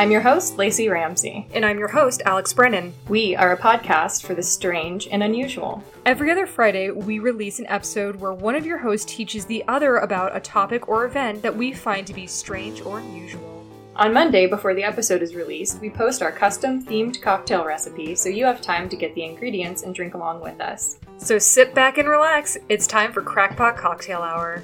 [0.00, 1.46] I'm your host, Lacey Ramsey.
[1.52, 2.94] And I'm your host, Alex Brennan.
[3.10, 5.84] We are a podcast for the strange and unusual.
[6.06, 9.98] Every other Friday, we release an episode where one of your hosts teaches the other
[9.98, 13.62] about a topic or event that we find to be strange or unusual.
[13.94, 18.30] On Monday, before the episode is released, we post our custom themed cocktail recipe so
[18.30, 20.98] you have time to get the ingredients and drink along with us.
[21.18, 22.56] So sit back and relax.
[22.70, 24.62] It's time for Crackpot Cocktail Hour.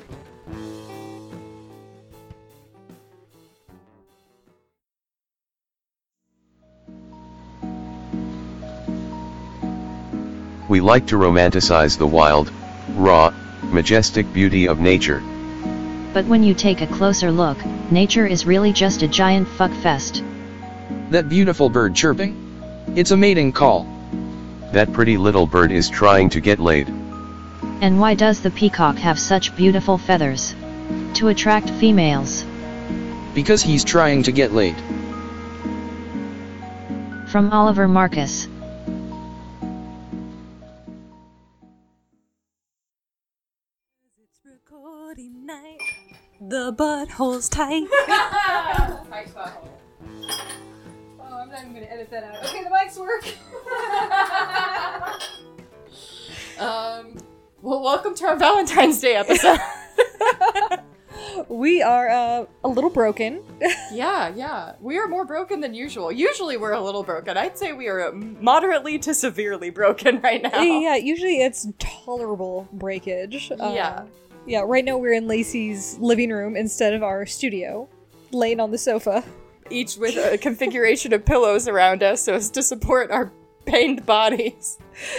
[10.77, 12.53] We like to romanticize the wild,
[12.97, 13.33] raw,
[13.63, 15.23] majestic beauty of nature.
[16.13, 17.57] But when you take a closer look,
[17.91, 20.23] nature is really just a giant fuck fest.
[21.09, 22.37] That beautiful bird chirping?
[22.95, 23.87] It's a mating call.
[24.73, 26.89] That pretty little bird is trying to get laid.
[27.81, 30.55] And why does the peacock have such beautiful feathers?
[31.15, 32.45] To attract females.
[33.35, 34.77] Because he's trying to get laid.
[37.31, 38.47] From Oliver Marcus.
[46.49, 47.89] The butthole's tight.
[48.07, 49.69] Tight butthole.
[51.21, 52.37] Oh, I'm not even gonna edit that out.
[52.45, 53.25] Okay, the mics work.
[56.61, 57.17] um,
[57.63, 59.59] well, welcome to our Valentine's Day episode.
[61.49, 63.43] We are uh, a little broken.
[63.93, 64.73] yeah, yeah.
[64.81, 66.11] We are more broken than usual.
[66.11, 67.37] Usually we're a little broken.
[67.37, 70.63] I'd say we are moderately to severely broken right now.
[70.63, 73.51] Yeah, usually it's tolerable breakage.
[73.53, 74.05] Uh, Yeah.
[74.47, 77.89] Yeah, right now we're in Lacey's living room instead of our studio,
[78.31, 79.25] laying on the sofa.
[79.71, 83.33] Each with a configuration of pillows around us so as to support our
[83.65, 84.79] pained bodies.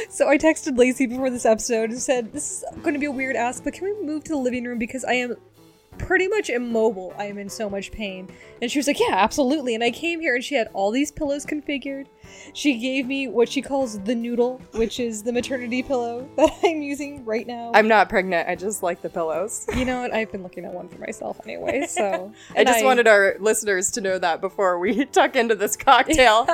[0.09, 3.11] So I texted Lacey before this episode and said, This is going to be a
[3.11, 5.35] weird ask, but can we move to the living room because I am
[5.97, 7.13] pretty much immobile.
[7.17, 8.29] I am in so much pain.
[8.61, 9.75] And she was like, Yeah, absolutely.
[9.75, 12.07] And I came here and she had all these pillows configured.
[12.53, 16.81] She gave me what she calls the noodle, which is the maternity pillow that I'm
[16.81, 17.71] using right now.
[17.73, 18.47] I'm not pregnant.
[18.49, 19.65] I just like the pillows.
[19.75, 20.13] You know what?
[20.13, 22.33] I've been looking at one for myself anyway, so.
[22.55, 26.45] I just wanted our listeners to know that before we tuck into this cocktail.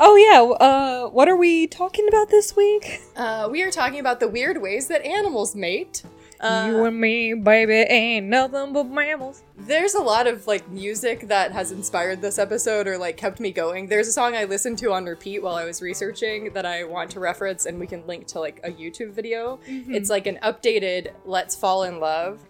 [0.00, 0.42] Oh, yeah.
[0.42, 3.00] Uh, what are we talking about this week?
[3.16, 6.02] uh, we are talking about the weird ways that animals mate.
[6.40, 9.42] Uh, you and me, baby, ain't nothing but mammals.
[9.56, 13.50] There's a lot of like music that has inspired this episode or like kept me
[13.50, 13.88] going.
[13.88, 17.10] There's a song I listened to on repeat while I was researching that I want
[17.12, 19.58] to reference, and we can link to like a YouTube video.
[19.66, 22.40] It's like an updated "Let's Fall in Love."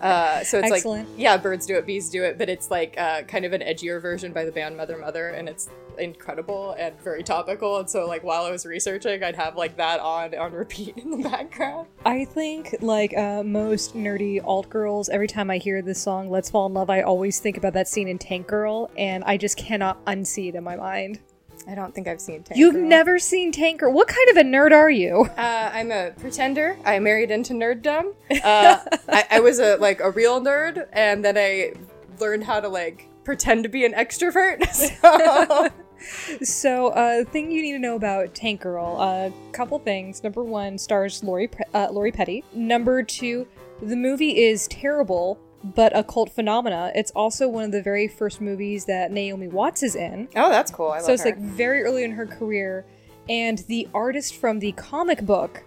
[0.00, 1.08] Uh, so it's Excellent.
[1.08, 3.60] like yeah, birds do it, bees do it, but it's like uh, kind of an
[3.62, 7.78] edgier version by the band Mother Mother, and it's incredible and very topical.
[7.78, 11.10] And so like while I was researching, I'd have like that on on repeat in
[11.10, 11.88] the background.
[12.04, 16.50] I think, like uh, most nerdy alt girls, every time I hear this song, Let's
[16.50, 19.56] Fall in Love, I always think about that scene in Tank Girl, and I just
[19.56, 21.20] cannot unsee it in my mind.
[21.66, 22.42] I don't think I've seen.
[22.42, 22.84] Tank You've Girl.
[22.86, 23.92] never seen Tank Girl?
[23.92, 25.28] What kind of a nerd are you?
[25.36, 26.76] Uh, I'm a pretender.
[26.84, 28.14] I married into nerddom.
[28.30, 31.72] Uh, I, I was a like a real nerd, and then I
[32.20, 34.62] learned how to like pretend to be an extrovert.
[36.06, 40.22] So So, uh, thing you need to know about Tank Girl, a couple things.
[40.22, 42.44] Number one, stars Lori, uh, Lori Petty.
[42.52, 43.46] Number two,
[43.80, 46.92] the movie is terrible, but a cult phenomena.
[46.94, 50.28] It's also one of the very first movies that Naomi Watts is in.
[50.36, 50.88] oh, that's cool.
[50.90, 51.30] I love so it's her.
[51.30, 52.84] like very early in her career,
[53.28, 55.62] and the artist from the comic book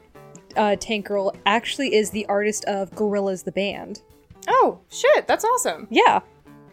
[0.56, 4.02] uh, Tank Girl actually is the artist of Gorillaz the band.
[4.48, 5.88] oh shit, that's awesome.
[5.90, 6.22] Yeah,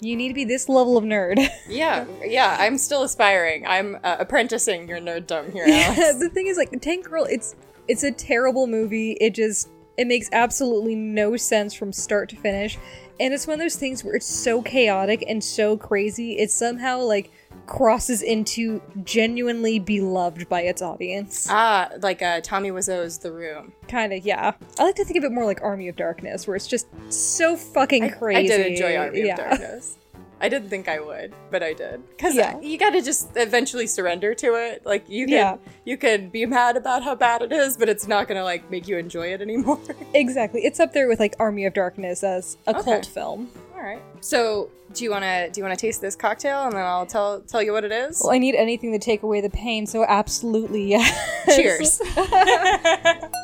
[0.00, 1.38] you need to be this level of nerd.
[1.68, 2.56] Yeah, yeah.
[2.60, 3.66] I'm still aspiring.
[3.66, 5.64] I'm uh, apprenticing your nerddom here.
[5.68, 6.18] Alex.
[6.18, 7.56] the thing is, like Tank Girl, it's
[7.88, 9.12] it's a terrible movie.
[9.20, 12.78] It just it makes absolutely no sense from start to finish,
[13.20, 16.38] and it's one of those things where it's so chaotic and so crazy.
[16.38, 17.30] It somehow like
[17.66, 21.46] crosses into genuinely beloved by its audience.
[21.50, 23.72] ah, like uh, Tommy Wiseau's The Room.
[23.88, 24.52] Kind of, yeah.
[24.78, 27.56] I like to think of it more like Army of Darkness, where it's just so
[27.56, 28.52] fucking I, crazy.
[28.52, 29.32] I did enjoy Army yeah.
[29.32, 29.96] of Darkness.
[30.40, 32.06] I didn't think I would, but I did.
[32.10, 32.58] Because Yeah.
[32.60, 34.84] you got to just eventually surrender to it.
[34.84, 35.56] Like you can, Yeah.
[35.84, 38.86] you can be mad about how bad it is, but it's not gonna like make
[38.88, 39.80] you enjoy it anymore.
[40.14, 40.64] Exactly.
[40.64, 42.82] It's up there with like Army of Darkness as a Okay.
[42.82, 43.50] cult film.
[43.74, 44.00] All right.
[44.20, 47.62] So, do you wanna do you wanna taste this cocktail, and then I'll tell tell
[47.62, 48.20] you what it is?
[48.22, 51.56] Well, I need anything to take away the pain, so absolutely yes.
[51.56, 52.00] Cheers.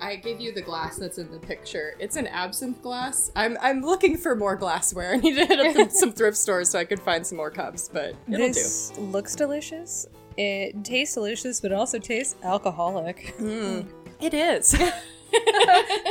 [0.00, 1.94] I gave you the glass that's in the picture.
[1.98, 3.30] It's an absinthe glass.
[3.36, 5.12] I'm I'm looking for more glassware.
[5.14, 7.50] I need to hit up some- some thrift stores so I could find some more
[7.50, 10.06] cups, but it'll this looks delicious.
[10.36, 13.34] It tastes delicious, but it also tastes alcoholic.
[13.38, 13.44] do.
[13.84, 13.86] Mm.
[14.20, 14.74] It is.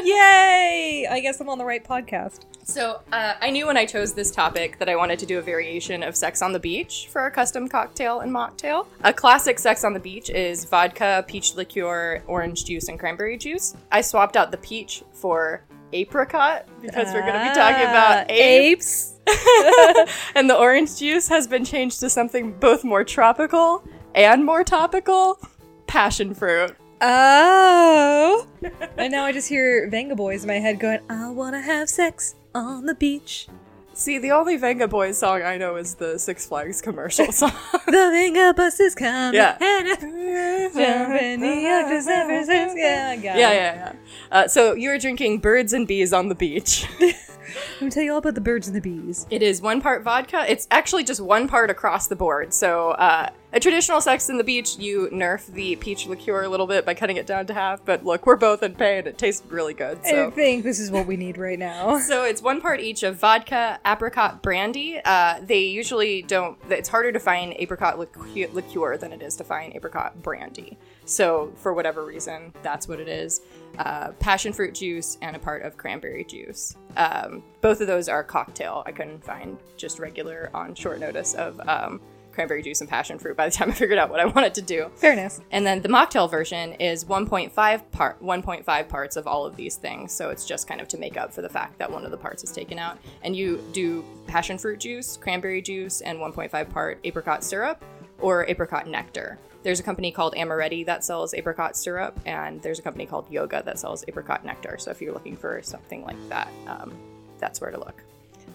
[0.03, 1.07] Yay!
[1.09, 2.41] I guess I'm on the right podcast.
[2.63, 5.41] So uh, I knew when I chose this topic that I wanted to do a
[5.41, 8.85] variation of Sex on the Beach for our custom cocktail and mocktail.
[9.03, 13.75] A classic Sex on the Beach is vodka, peach liqueur, orange juice, and cranberry juice.
[13.91, 15.63] I swapped out the peach for
[15.93, 19.15] apricot because we're going to be talking about Ah, apes.
[20.35, 23.83] and the orange juice has been changed to something both more tropical
[24.13, 25.39] and more topical
[25.87, 26.75] passion fruit.
[27.01, 28.47] Oh.
[28.97, 32.85] and now I just hear Vengaboys in my head going, I wanna have sex on
[32.85, 33.47] the beach.
[33.93, 37.51] See, the only Vengaboys song I know is the Six Flags commercial song.
[37.85, 39.33] The Venga bus is coming.
[39.35, 39.57] Yeah.
[39.59, 43.93] Jumping the up to San Yeah, Yeah, yeah, yeah.
[44.31, 46.87] Uh, so you are drinking birds and bees on the beach.
[46.99, 49.25] Let me tell you all about the birds and the bees.
[49.29, 50.45] it is one part vodka.
[50.47, 52.53] It's actually just one part across the board.
[52.53, 56.67] So uh, a traditional sex in the beach, you nerf the peach liqueur a little
[56.67, 57.83] bit by cutting it down to half.
[57.83, 59.07] But look, we're both in pain.
[59.07, 59.99] It tastes really good.
[60.05, 61.97] I think this is what we need right now.
[62.09, 64.99] So it's one part each of vodka, apricot brandy.
[65.03, 66.57] Uh, they usually don't.
[66.69, 70.77] It's harder to find apricot liqueur, liqueur than it is to find apricot brandy.
[71.05, 73.41] So for whatever reason, that's what it is.
[73.77, 76.75] Uh, passion fruit juice and a part of cranberry juice.
[76.97, 78.81] Um, both of those are cocktail.
[78.87, 82.01] I couldn't find just regular on short notice of um,
[82.39, 84.61] cranberry juice and passion fruit by the time I figured out what I wanted to
[84.61, 84.89] do.
[84.95, 85.41] Fairness.
[85.51, 90.13] And then the mocktail version is 1.5 part 1.5 parts of all of these things.
[90.13, 92.17] So it's just kind of to make up for the fact that one of the
[92.17, 92.97] parts is taken out.
[93.23, 97.83] And you do passion fruit juice, cranberry juice, and 1.5 part apricot syrup
[98.19, 99.37] or apricot nectar.
[99.63, 103.63] There's a company called Amoretti that sells apricot syrup, and there's a company called Yoga
[103.65, 104.77] that sells apricot nectar.
[104.79, 106.97] So if you're looking for something like that, um,
[107.37, 108.01] that's where to look.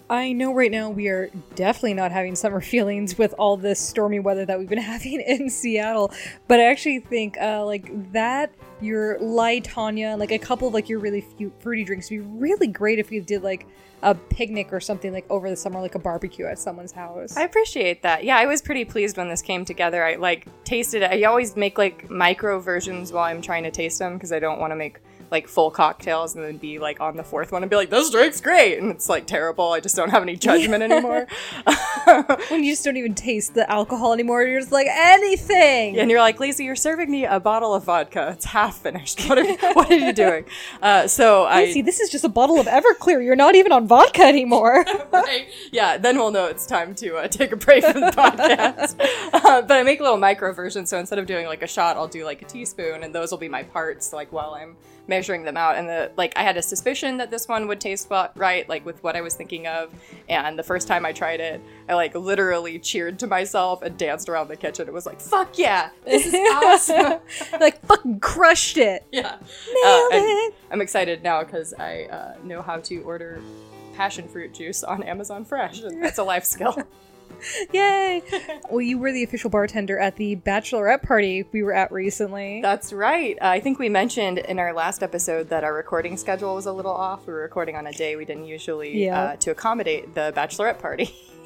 [0.09, 4.19] I know right now we are definitely not having summer feelings with all this stormy
[4.19, 6.11] weather that we've been having in Seattle,
[6.47, 9.19] but I actually think uh, like that your
[9.61, 11.25] Tanya, like a couple of like your really
[11.59, 13.65] fruity drinks would be really great if you did like
[14.03, 17.35] a picnic or something like over the summer, like a barbecue at someone's house.
[17.35, 18.23] I appreciate that.
[18.23, 20.03] Yeah, I was pretty pleased when this came together.
[20.03, 21.11] I like tasted it.
[21.11, 24.59] I always make like micro versions while I'm trying to taste them because I don't
[24.59, 24.99] want to make
[25.35, 28.09] like full cocktails and then be like on the fourth one and be like, this
[28.09, 28.77] drink's great.
[28.79, 29.73] And it's like terrible.
[29.73, 31.27] I just don't have any judgment anymore.
[32.47, 35.99] when you just don't even taste the alcohol anymore, you're just like anything.
[35.99, 38.29] and you're like, Lisa, you're serving me a bottle of vodka.
[38.31, 39.27] It's half finished.
[39.27, 40.45] What are, what are you doing?
[40.81, 41.73] Uh, so I.
[41.73, 43.21] See, this is just a bottle of Everclear.
[43.21, 44.85] You're not even on vodka anymore.
[45.11, 45.47] right?
[45.73, 48.95] Yeah, then we'll know it's time to uh, take a break from the podcast.
[49.33, 51.97] uh, but I make a little micro versions, so instead of doing like a shot,
[51.97, 55.43] I'll do like a teaspoon, and those will be my parts, like while I'm measuring
[55.43, 55.75] them out.
[55.75, 59.01] And the like, I had a suspicion that this one would taste right, like with
[59.03, 59.91] what I was thinking of.
[60.29, 64.29] And the first time I tried it, I like literally cheered to myself and danced
[64.29, 64.87] around the kitchen.
[64.87, 67.19] It was like, "Fuck yeah, this is awesome!"
[67.59, 69.05] like fucking crushed it.
[69.11, 69.37] yeah,
[69.83, 70.55] Nailed and it.
[70.71, 73.41] I'm excited now because I uh, know how to order
[73.95, 75.81] passion fruit juice on Amazon Fresh.
[75.81, 76.75] and That's a life skill.
[77.73, 78.21] Yay!
[78.69, 82.61] well, you were the official bartender at the bachelorette party we were at recently.
[82.61, 83.37] That's right.
[83.41, 86.71] Uh, I think we mentioned in our last episode that our recording schedule was a
[86.73, 87.27] little off.
[87.27, 89.21] We were recording on a day we didn't usually Yeah.
[89.21, 91.13] uh, to accommodate the bachelorette party.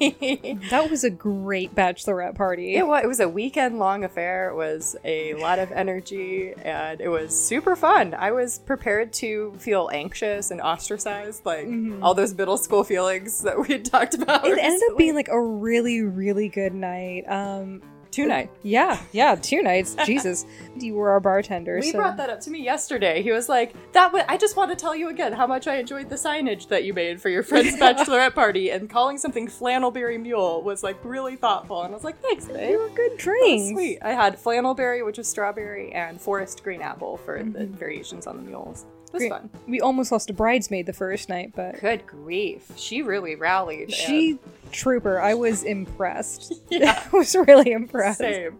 [0.70, 2.74] that was a great bachelorette party.
[2.76, 4.48] It was, it was a weekend long affair.
[4.48, 8.14] It was a lot of energy and it was super fun.
[8.14, 11.68] I was prepared to feel anxious and ostracized, like
[12.00, 14.44] all those middle school feelings that we had talked about.
[14.44, 14.52] Mm-hmm.
[14.58, 17.22] It ended up being like a really, really really good night.
[17.28, 18.50] Um, two night.
[18.62, 19.94] yeah, yeah, two nights.
[20.04, 20.44] Jesus,
[20.76, 21.76] you were our bartender.
[21.80, 21.98] We so.
[21.98, 23.22] brought that up to me yesterday.
[23.22, 25.76] He was like, "That wa- I just want to tell you again how much I
[25.76, 30.20] enjoyed the signage that you made for your friend's bachelorette party, and calling something flannelberry
[30.20, 33.70] mule was like really thoughtful." And I was like, "Thanks, babe." were good was drinks.
[33.70, 33.98] sweet.
[34.02, 37.74] I had flannelberry, which was strawberry, and forest green apple for the Mm-hmm.
[37.74, 38.86] variations on the mules.
[39.12, 39.50] It was fun.
[39.66, 43.92] We almost lost a bridesmaid the first night, but Good grief, she really rallied.
[43.92, 44.38] she
[44.72, 45.20] trooper.
[45.20, 46.52] I was impressed.
[46.70, 47.02] Yeah.
[47.12, 48.18] I was really and- impressed.
[48.20, 48.58] same.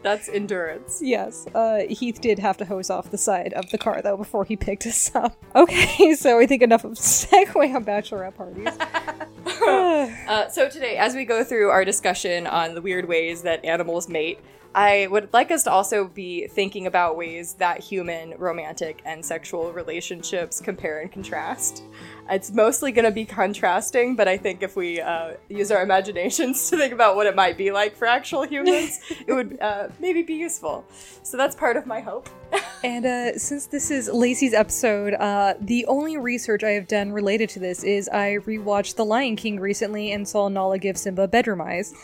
[0.00, 1.00] That's endurance.
[1.02, 4.44] Yes, uh, Heath did have to hose off the side of the car though before
[4.44, 5.36] he picked us up.
[5.56, 8.68] Okay, so I think enough of segue on bachelorette parties.
[9.68, 14.08] Uh, so today, as we go through our discussion on the weird ways that animals
[14.08, 14.38] mate,
[14.74, 19.72] I would like us to also be thinking about ways that human romantic and sexual
[19.72, 21.82] relationships compare and contrast.
[22.30, 26.68] It's mostly going to be contrasting, but I think if we uh, use our imaginations
[26.70, 30.22] to think about what it might be like for actual humans, it would uh, maybe
[30.22, 30.84] be useful.
[31.22, 32.28] So that's part of my hope.
[32.84, 37.48] and uh, since this is Lacey's episode, uh, the only research I have done related
[37.50, 41.62] to this is I rewatched The Lion King recently and saw Nala give Simba bedroom
[41.62, 41.94] eyes.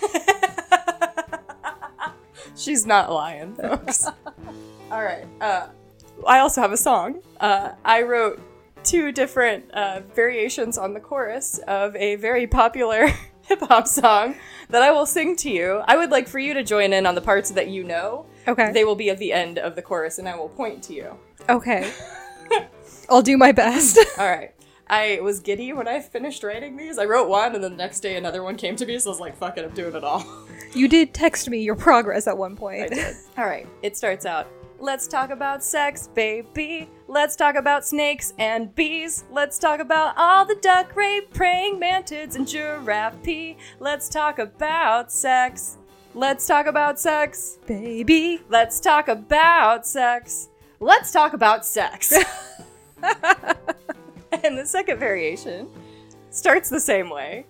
[2.57, 4.07] She's not lying, folks.
[4.91, 5.27] All right.
[5.41, 5.69] Uh,
[6.27, 7.21] I also have a song.
[7.41, 8.41] Uh, I wrote
[8.85, 13.09] two different uh, variations on the chorus of a very popular
[13.43, 14.37] hip hop song
[14.71, 15.83] that I will sing to you.
[15.87, 18.27] I would like for you to join in on the parts that you know.
[18.47, 18.73] Okay.
[18.73, 21.19] They will be at the end of the chorus, and I will point to you.
[21.49, 21.91] okay.
[23.11, 23.99] I'll do my best.
[24.19, 24.54] All right.
[24.87, 26.99] I was giddy when I finished writing these.
[26.99, 29.13] I wrote one, and then the next day another one came to me, so I
[29.13, 30.25] was like, fuck it, I'm doing it all.
[30.75, 32.83] you did text me your progress at one point.
[32.83, 33.17] I did.
[33.39, 34.49] All right, it starts out.
[34.79, 36.91] Let's talk about sex, baby.
[37.09, 39.25] Let's talk about snakes and bees.
[39.31, 43.57] Let's talk about all the duck rape, praying mantids, and giraffe pee.
[43.79, 45.79] Let's talk about sex.
[46.13, 47.59] Let's talk about sex.
[47.67, 48.43] Baby.
[48.51, 50.51] Let's talk about sex.
[50.81, 52.13] Let's talk about sex.
[54.45, 55.69] and the second variation
[56.31, 57.47] starts the same way.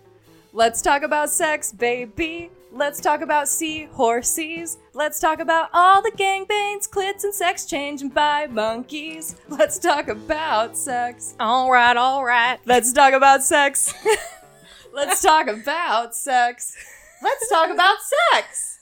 [0.52, 2.50] Let's talk about sex, baby.
[2.70, 4.78] Let's talk about seahorses.
[4.92, 9.36] Let's talk about all the gangbangs, clits, and sex changing by monkeys.
[9.48, 11.34] Let's talk about sex.
[11.40, 12.60] Alright, alright.
[12.66, 13.94] Let's talk about sex.
[14.92, 16.76] Let's talk about sex.
[17.22, 17.96] Let's talk about
[18.32, 18.78] sex.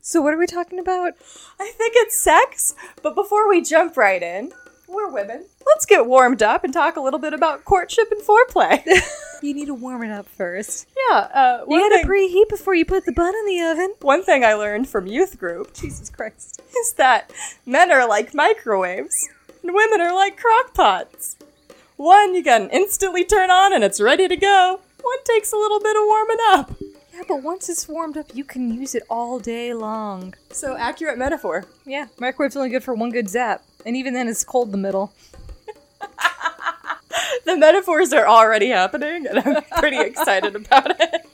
[0.00, 1.14] So what are we talking about?
[1.60, 4.52] I think it's sex, but before we jump right in,
[4.92, 5.46] we're women.
[5.66, 8.82] Let's get warmed up and talk a little bit about courtship and foreplay.
[9.42, 10.86] You need to warm it up first.
[11.10, 13.94] yeah, uh, You gotta thing, preheat before you put the bun in the oven.
[14.00, 16.62] one thing I learned from youth group Jesus Christ.
[16.78, 17.32] is that
[17.66, 19.28] men are like microwaves
[19.64, 21.36] and women are like crock pots.
[21.96, 24.78] One you can instantly turn on and it's ready to go.
[25.02, 26.72] One takes a little bit of warming up.
[27.12, 30.34] Yeah, but once it's warmed up, you can use it all day long.
[30.52, 31.64] So accurate metaphor.
[31.84, 33.64] Yeah, microwave's only good for one good zap.
[33.84, 35.12] And even then, it's cold in the middle.
[37.44, 41.26] the metaphors are already happening, and I'm pretty excited about it.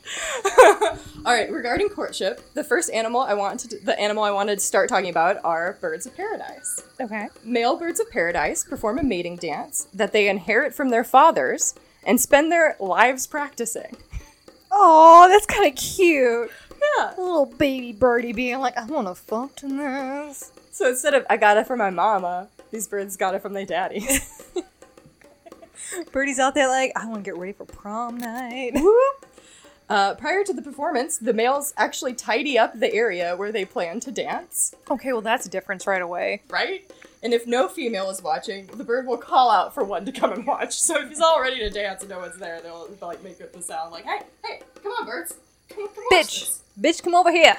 [1.27, 4.65] All right, regarding courtship, the first animal I want to the animal I wanted to
[4.65, 6.83] start talking about are birds of paradise.
[7.01, 7.29] Okay.
[7.45, 11.75] Male birds of paradise perform a mating dance that they inherit from their fathers
[12.05, 13.97] and spend their lives practicing.
[14.71, 16.51] Oh, that's kind of cute.
[16.71, 17.15] Yeah.
[17.17, 20.53] A little baby birdie being like, I want to fuck in this.
[20.79, 23.67] So instead of I got it from my mama, these birds got it from their
[23.67, 24.07] daddy.
[26.13, 28.77] Birdie's out there like, I want to get ready for prom night.
[29.89, 33.99] Uh, prior to the performance, the males actually tidy up the area where they plan
[33.99, 34.73] to dance.
[34.89, 36.43] okay, well, that's a difference right away.
[36.49, 36.89] right?
[37.25, 40.33] And if no female is watching, the bird will call out for one to come
[40.33, 40.79] and watch.
[40.79, 43.41] So if he's all ready to dance and no one's there, they'll, they'll like make
[43.41, 45.35] it the sound like, "Hey, hey, come on, birds,
[45.71, 46.61] come, come watch Bitch.
[46.77, 47.57] this." Bitch, come over here.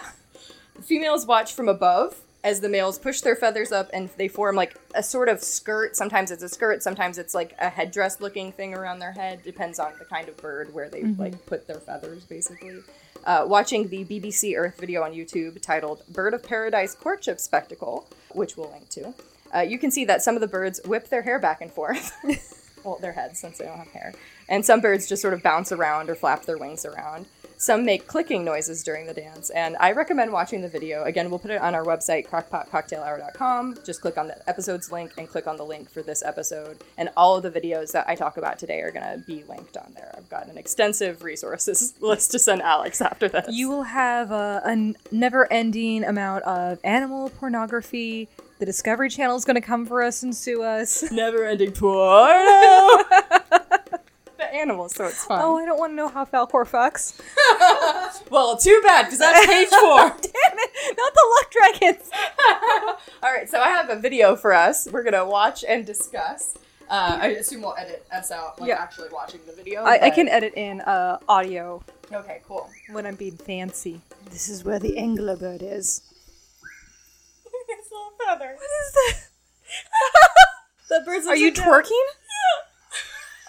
[0.76, 4.55] The females watch from above as the males push their feathers up and they form
[4.55, 5.96] like a sort of skirt.
[5.96, 9.43] Sometimes it's a skirt, sometimes it's like a headdress-looking thing around their head.
[9.43, 12.79] Depends on the kind of bird where they like put their feathers, basically.
[13.25, 18.55] Uh, watching the BBC Earth video on YouTube titled "Bird of Paradise Courtship Spectacle," which
[18.55, 19.13] we'll link to.
[19.53, 22.13] Uh, you can see that some of the birds whip their hair back and forth.
[22.84, 24.13] well, their heads, since they don't have hair.
[24.48, 27.25] And some birds just sort of bounce around or flap their wings around.
[27.62, 31.04] Some make clicking noises during the dance, and I recommend watching the video.
[31.04, 33.80] Again, we'll put it on our website, crockpotcocktailhour.com.
[33.86, 36.82] Just click on the episode's link and click on the link for this episode.
[36.98, 39.75] And all of the videos that I talk about today are going to be linked
[39.75, 40.16] on there.
[40.18, 43.54] I've got an extensive resources list to send Alex after this.
[43.54, 48.30] You will have a, a never ending amount of animal pornography.
[48.60, 51.12] The Discovery Channel is going to come for us and sue us.
[51.12, 53.04] never ending porno.
[54.53, 55.39] animals, so it's fun.
[55.44, 57.20] Oh, I don't want to know how Falcor fucks.
[58.32, 59.98] well, too bad, because that's page four.
[60.22, 60.98] Damn it!
[60.98, 62.10] Not the luck dragons!
[63.24, 64.88] All right, so I have a video for us.
[64.91, 66.56] We're gonna watch and discuss.
[66.89, 68.75] Uh, I assume we'll edit us out, like Yeah.
[68.82, 69.84] actually watching the video.
[69.84, 72.68] I, I but- can edit in uh, audio Okay, cool.
[72.91, 74.01] when I'm being fancy.
[74.32, 76.01] This is where the angler bird is.
[77.70, 78.56] it's little feather.
[78.56, 79.20] What is that?
[80.89, 81.27] The birds.
[81.27, 82.01] Are you twerking?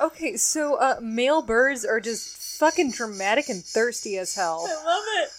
[0.01, 4.67] Okay, so uh, male birds are just fucking dramatic and thirsty as hell.
[4.67, 5.31] I love it.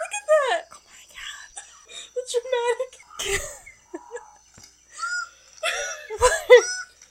[0.00, 0.62] Look at that.
[0.72, 1.62] Oh my god.
[2.14, 2.22] The
[3.28, 3.42] dramatic.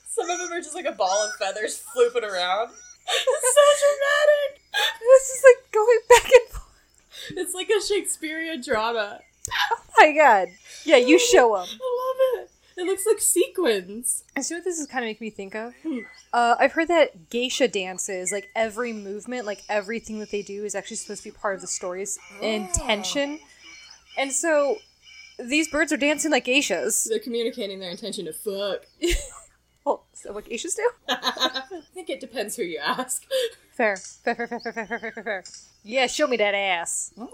[0.08, 2.70] Some of them are just like a ball of feathers flooping around.
[3.06, 4.62] It's so dramatic.
[5.00, 6.68] This is like going back and forth.
[7.36, 9.20] It's like a Shakespearean drama.
[9.72, 10.48] Oh my god.
[10.84, 11.66] Yeah, you show them.
[11.68, 12.31] I love it.
[12.82, 14.24] It looks like sequins.
[14.36, 15.72] I see what this is kind of making me think of.
[16.32, 20.74] Uh, I've heard that geisha dances, like every movement, like everything that they do, is
[20.74, 23.38] actually supposed to be part of the story's intention.
[23.40, 23.46] Oh.
[24.18, 24.78] And so
[25.38, 27.08] these birds are dancing like geishas.
[27.08, 28.84] They're communicating their intention to fuck.
[29.84, 30.90] well, so what geishas do?
[31.08, 31.62] I
[31.94, 33.24] think it depends who you ask.
[33.70, 33.96] Fair.
[33.96, 35.44] Fair, fair, fair, fair, fair, fair, fair, fair.
[35.84, 37.12] Yeah, show me that ass.
[37.16, 37.30] Oh,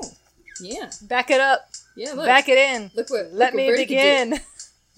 [0.61, 0.91] yeah.
[1.03, 1.71] Back it up.
[1.97, 2.27] Yeah, look.
[2.27, 2.91] Back it in.
[2.95, 3.27] Look what.
[3.27, 3.79] Look Let what me can do.
[3.79, 4.41] begin.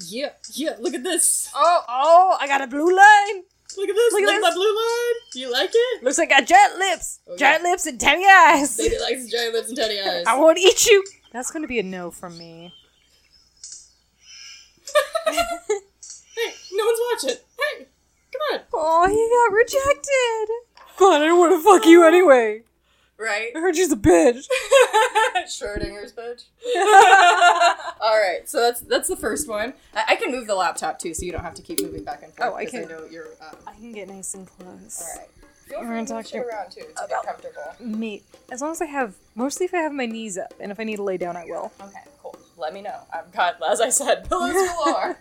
[0.07, 1.50] Yeah, yeah, look at this.
[1.54, 3.42] Oh, oh, I got a blue line.
[3.76, 4.12] Look at this.
[4.12, 4.49] Look Look, at this.
[4.49, 5.14] that blue line.
[5.33, 6.02] Do you like it?
[6.02, 7.21] Looks like I got giant lips.
[7.28, 8.76] Oh, giant lips and tiny eyes.
[8.76, 10.25] Baby likes giant lips and teddy eyes.
[10.26, 11.04] I want to eat you.
[11.33, 12.73] That's going to be a no from me.
[15.26, 17.38] Hey, no one's watching.
[17.59, 17.87] Hey,
[18.33, 18.61] come on.
[18.73, 20.97] Oh, he got rejected.
[20.97, 22.09] Fun, I don't want to fuck you oh.
[22.09, 22.62] anyway.
[23.21, 23.50] Right?
[23.55, 24.47] I heard she's a bitch.
[25.47, 26.45] Schrodinger's bitch.
[28.00, 29.75] All right, so that's that's the first one.
[29.95, 32.23] I, I can move the laptop too, so you don't have to keep moving back
[32.23, 32.50] and forth.
[32.53, 33.27] Oh, I 'cause can- I know you're.
[33.43, 35.03] Um, I can get nice and close.
[35.03, 35.29] all right.
[35.67, 37.75] Feel We're free gonna to move talk shit to- around too to get comfortable.
[37.99, 40.81] Me, as long as I have, mostly if I have my knees up, and if
[40.81, 41.71] I need to lay down, I will.
[41.81, 42.37] Okay, cool.
[42.57, 43.00] Let me know.
[43.12, 45.19] I've got, as I said, pillows galore.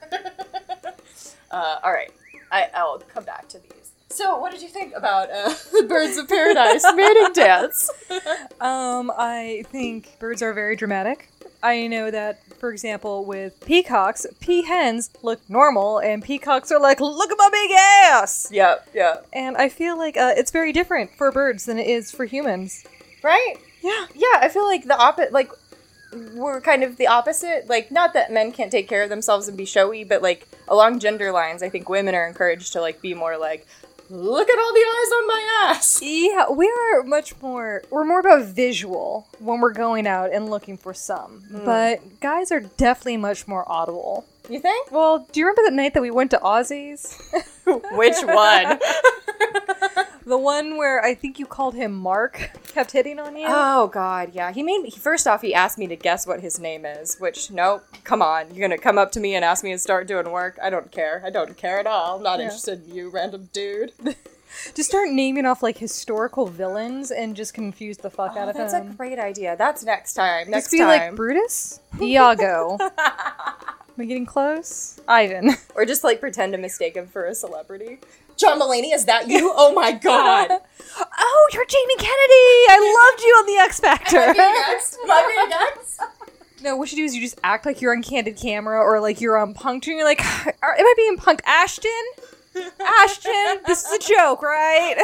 [1.52, 2.12] uh, all right,
[2.52, 3.72] I, I'll come back to these.
[4.12, 7.90] So, what did you think about uh, the Birds of Paradise mating dance?
[8.60, 11.30] Um, I think birds are very dramatic.
[11.64, 17.32] I know that, for example, with peacocks, peahens look normal, and peacocks are like, look
[17.32, 18.50] at my big ass!
[18.52, 19.26] yep, yep.
[19.32, 22.84] And I feel like uh, it's very different for birds than it is for humans.
[23.24, 23.56] Right?
[23.82, 24.08] Yeah.
[24.14, 25.52] Yeah, I feel like the opposite, like,
[26.34, 27.70] we're kind of the opposite.
[27.70, 31.00] Like, not that men can't take care of themselves and be showy, but like, along
[31.00, 33.66] gender lines, I think women are encouraged to, like, be more like,
[34.10, 36.02] look at all the eyes on my ass.
[36.02, 40.78] Yeah, we are much more, we're more about visual when we're going out and looking
[40.78, 41.42] for some.
[41.50, 41.66] Hmm.
[41.66, 44.26] But guys are definitely much more audible.
[44.50, 44.92] You think?
[44.92, 47.22] Well, do you remember the night that we went to Aussie's?
[47.66, 48.80] Which one?
[50.30, 53.48] the one where I think you called him Mark kept hitting on you?
[53.50, 54.52] Oh God, yeah.
[54.52, 54.92] He made me.
[54.92, 57.18] First off, he asked me to guess what his name is.
[57.20, 57.84] Which, nope.
[58.04, 60.58] Come on, you're gonna come up to me and ask me to start doing work.
[60.64, 61.22] I don't care.
[61.26, 62.18] I don't care at all.
[62.18, 62.46] I'm not Yeah.
[62.46, 63.92] interested in you, random dude.
[64.74, 68.56] Just start naming off like historical villains and just confuse the fuck oh, out of
[68.56, 69.56] Oh, That's a great idea.
[69.56, 70.50] That's next time.
[70.50, 70.88] Next just be time.
[70.88, 72.78] like Brutus, Iago.
[72.80, 72.90] Am
[74.00, 75.00] I getting close?
[75.08, 75.52] Ivan.
[75.76, 78.00] or just like pretend to mistake him for a celebrity.
[78.40, 79.52] John Mulaney, is that you?
[79.54, 80.50] Oh my God.
[80.98, 82.66] oh, you're Jamie Kennedy.
[82.70, 82.80] I
[83.12, 84.18] loved you on the X Factor.
[84.18, 86.02] Am I being next?
[86.64, 89.20] no, what you do is you just act like you're on candid camera or like
[89.20, 91.92] you're on punked, and you're like, "Am I being punked, Ashton?
[92.80, 94.96] Ashton, this is a joke, right?"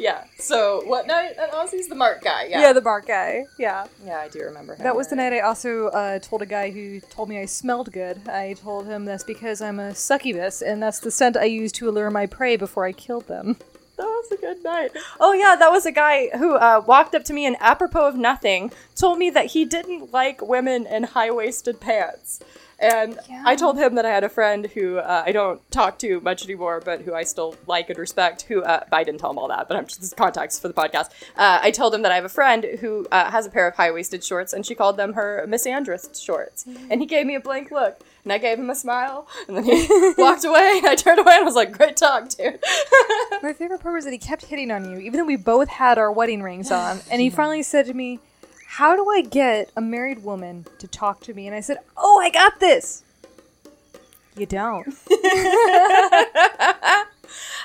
[0.00, 0.24] Yeah.
[0.38, 1.88] So what night at Ozzy's?
[1.88, 2.44] The Mark guy.
[2.44, 2.60] Yeah.
[2.60, 3.44] Yeah, the Mark guy.
[3.58, 3.86] Yeah.
[4.04, 4.84] yeah, I do remember him.
[4.84, 7.92] That was the night I also uh, told a guy who told me I smelled
[7.92, 8.28] good.
[8.28, 11.88] I told him that's because I'm a succubus, and that's the scent I use to
[11.88, 13.56] allure my prey before I killed them.
[13.96, 14.92] That was a good night.
[15.18, 18.16] Oh yeah, that was a guy who uh, walked up to me and apropos of
[18.16, 22.40] nothing told me that he didn't like women in high waisted pants.
[22.80, 26.20] And I told him that I had a friend who uh, I don't talk to
[26.20, 28.42] much anymore, but who I still like and respect.
[28.42, 31.10] Who uh, I didn't tell him all that, but I'm just context for the podcast.
[31.36, 33.76] Uh, I told him that I have a friend who uh, has a pair of
[33.76, 36.66] high waisted shorts, and she called them her Miss misandrist shorts.
[36.90, 39.64] And he gave me a blank look, and I gave him a smile, and then
[39.64, 40.78] he walked away.
[40.78, 42.62] And I turned away and I was like, "Great talk, dude."
[43.42, 45.98] My favorite part was that he kept hitting on you, even though we both had
[45.98, 47.00] our wedding rings on.
[47.10, 48.20] And he finally said to me,
[48.70, 51.46] How do I get a married woman to talk to me?
[51.46, 53.02] And I said, Oh, I got this.
[54.36, 54.94] You don't.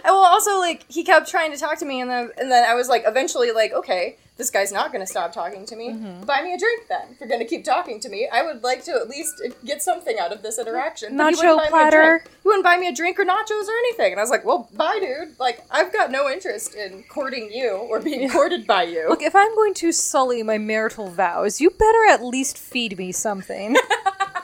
[0.03, 2.75] Well, also like he kept trying to talk to me, and then and then I
[2.75, 5.91] was like, eventually, like, okay, this guy's not gonna stop talking to me.
[5.91, 6.25] Mm-hmm.
[6.25, 7.07] Buy me a drink then.
[7.11, 10.17] If you're gonna keep talking to me, I would like to at least get something
[10.19, 11.13] out of this interaction.
[11.13, 12.07] Nacho wouldn't buy me a platter.
[12.19, 12.23] drink.
[12.43, 14.69] He wouldn't buy me a drink or nachos or anything, and I was like, well,
[14.73, 15.39] bye, dude.
[15.39, 19.07] Like, I've got no interest in courting you or being courted by you.
[19.09, 23.11] Look, if I'm going to sully my marital vows, you better at least feed me
[23.11, 23.75] something.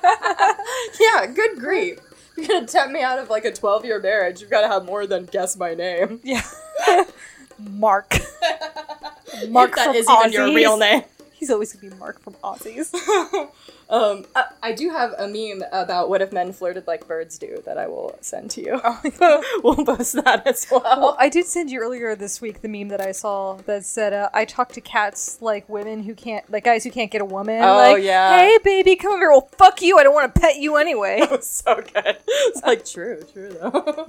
[1.00, 2.00] yeah, good grief.
[2.38, 4.42] You're gonna tempt me out of like a 12 year marriage.
[4.42, 6.20] You've got to have more than guess my name.
[6.24, 6.44] yeah.
[7.60, 8.16] Mark.
[9.50, 10.56] Mark That from is even your Aussies.
[10.56, 11.04] real name.
[11.34, 12.94] He's always gonna be Mark from Aussies.
[13.92, 17.62] Um, I, I do have a meme about what if men flirted like birds do
[17.66, 18.80] that I will send to you.
[19.66, 20.82] we'll post that as well.
[20.82, 24.14] Well, I did send you earlier this week the meme that I saw that said,
[24.14, 27.26] uh, "I talk to cats like women who can't, like guys who can't get a
[27.26, 28.38] woman." Oh, like, yeah.
[28.38, 29.30] Hey, baby, come over.
[29.30, 29.98] Well, fuck you.
[30.00, 31.20] I don't want to pet you anyway.
[31.20, 32.18] That was so good.
[32.26, 34.06] It's like true, true though.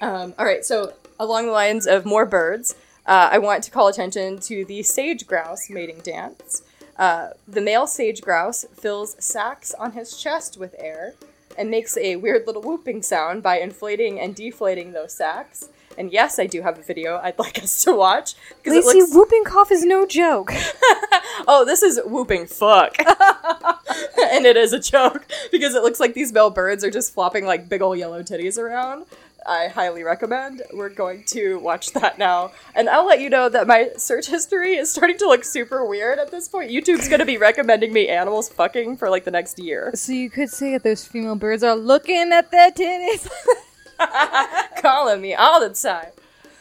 [0.00, 2.76] um, all right, so along the lines of more birds,
[3.10, 6.62] uh, I want to call attention to the sage grouse mating dance.
[6.96, 11.14] Uh, the male sage grouse fills sacs on his chest with air
[11.58, 15.68] and makes a weird little whooping sound by inflating and deflating those sacs.
[15.98, 19.00] And yes, I do have a video I'd like us to watch because it Lacey,
[19.00, 19.14] looks.
[19.14, 20.52] whooping cough is no joke.
[21.48, 22.94] Oh, this is whooping fuck.
[24.30, 27.46] and it is a joke because it looks like these male birds are just flopping
[27.46, 29.06] like big old yellow titties around.
[29.50, 30.62] I highly recommend.
[30.72, 32.52] We're going to watch that now.
[32.72, 36.20] And I'll let you know that my search history is starting to look super weird
[36.20, 36.70] at this point.
[36.70, 39.90] YouTube's going to be recommending me animals fucking for like the next year.
[39.96, 43.28] So you could say that those female birds are looking at their titties.
[44.80, 46.12] Calling me all the time.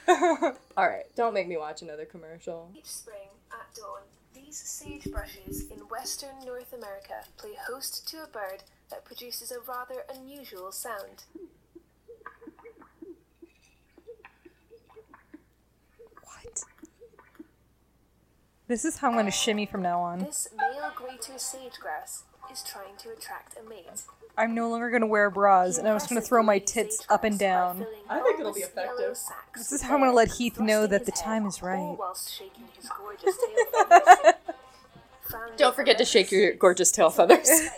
[0.76, 2.72] Alright, don't make me watch another commercial.
[2.76, 4.02] Each spring at dawn,
[4.34, 10.06] these sagebrushes in western North America play host to a bird that produces a rather
[10.12, 11.26] unusual sound.
[18.70, 20.20] This is how I'm gonna shimmy from now on.
[20.20, 23.88] This male greater sage grouse is trying to attract a mate.
[24.38, 27.40] I'm no longer gonna wear bras, and I'm just gonna throw my tits up and
[27.40, 27.88] down.
[28.08, 29.18] I think it'll be effective.
[29.56, 31.98] This is how I'm gonna let Heath know that the time is right.
[35.58, 37.50] Don't forget to shake your gorgeous tail feathers.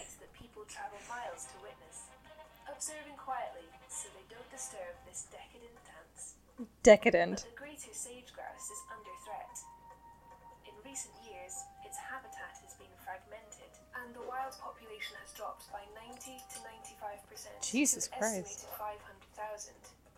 [6.83, 7.01] that
[17.71, 18.67] Jesus Christ.
[18.77, 19.73] 500,000.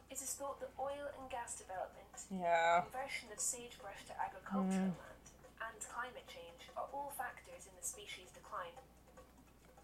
[0.09, 2.81] It is thought that oil and gas development, Yeah.
[2.81, 4.97] conversion of sagebrush to agricultural mm.
[4.97, 5.25] land,
[5.61, 8.73] and climate change are all factors in the species' decline.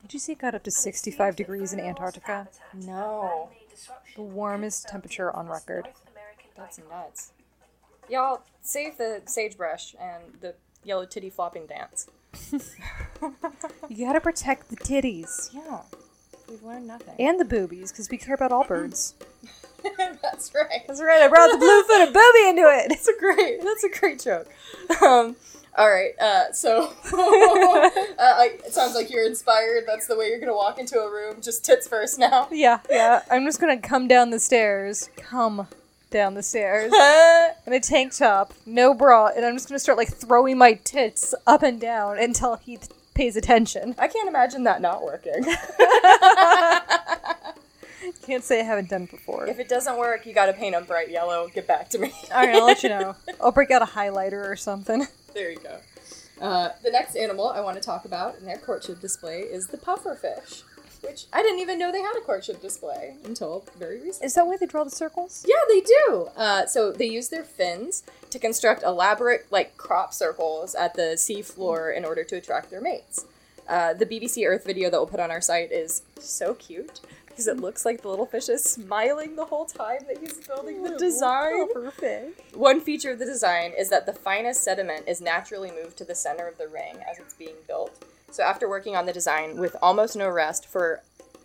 [0.02, 2.48] Did you see it got up to 65 degrees in Antarctica?
[2.74, 3.50] No.
[4.16, 5.90] The warmest temperature on record.
[6.56, 7.32] That's nuts.
[8.10, 12.08] Y'all, save the sagebrush and the yellow titty flopping dance.
[13.90, 15.54] You gotta protect the titties.
[15.54, 15.82] Yeah.
[16.50, 17.16] We've learned nothing.
[17.20, 19.14] And the boobies, because we care about all birds.
[19.98, 20.84] That's right.
[20.88, 22.88] That's right, I brought the blue footed booby into it!
[22.90, 23.62] That's a great.
[23.62, 24.48] That's a great joke.
[25.02, 25.36] Um,
[25.78, 26.20] all right.
[26.20, 29.84] Uh, so uh, it sounds like you're inspired.
[29.88, 31.38] That's the way you're gonna walk into a room.
[31.42, 32.48] Just tits first now.
[32.52, 33.22] Yeah, yeah.
[33.30, 35.10] I'm just gonna come down the stairs.
[35.18, 35.68] Come
[36.10, 36.92] down the stairs.
[37.68, 41.36] in a tank top, no bra, and I'm just gonna start like throwing my tits
[41.46, 42.80] up and down until he
[43.20, 43.94] pays attention.
[44.00, 45.44] I can't imagine that not working.
[48.26, 49.48] Can't say I haven't done it before.
[49.48, 51.50] if it doesn't work, you gotta paint them bright yellow.
[51.54, 52.14] Get back to me.
[52.32, 53.16] Alright, I'll let you know.
[53.42, 55.06] I'll break out a highlighter or something.
[55.34, 55.80] There you go.
[56.40, 59.78] Uh, the next animal I want to talk about in their courtship display is the
[59.78, 60.64] pufferfish,
[61.02, 64.28] which I didn't even know they had a courtship display until very recently.
[64.28, 65.46] Is that why they draw the circles?
[65.46, 66.30] Yeah, they do.
[66.38, 71.96] Uh, so they use their fins to construct elaborate, like crop circles at the seafloor
[71.96, 73.26] in order to attract their mates.
[73.68, 77.48] Uh, the BBC Earth video that we'll put on our site is so cute because
[77.48, 80.98] it looks like the little fish is smiling the whole time that he's building the
[80.98, 81.72] design.
[81.72, 82.56] Perfect.
[82.56, 86.16] One feature of the design is that the finest sediment is naturally moved to the
[86.16, 88.04] center of the ring as it's being built.
[88.32, 91.02] So after working on the design with almost no rest for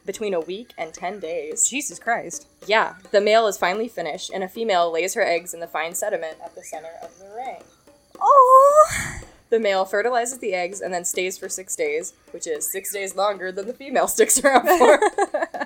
[0.07, 2.47] between a week and 10 days, Jesus Christ.
[2.67, 5.95] yeah, the male is finally finished and a female lays her eggs in the fine
[5.95, 7.63] sediment at the center of the ring.
[8.21, 12.93] Oh, The male fertilizes the eggs and then stays for six days, which is six
[12.93, 14.99] days longer than the female sticks around for.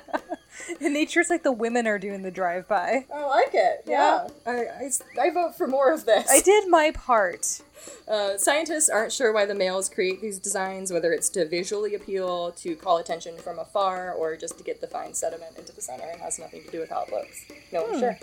[0.80, 3.06] in nature's like the women are doing the drive by.
[3.14, 3.84] I like it.
[3.86, 4.28] Yeah.
[4.46, 6.28] I, I, I vote for more of this.
[6.30, 7.62] I did my part.
[8.08, 12.50] Uh, scientists aren't sure why the males create these designs, whether it's to visually appeal,
[12.50, 16.04] to call attention from afar, or just to get the fine sediment into the center.
[16.12, 17.44] It has nothing to do with how it looks.
[17.72, 18.18] No one's sure.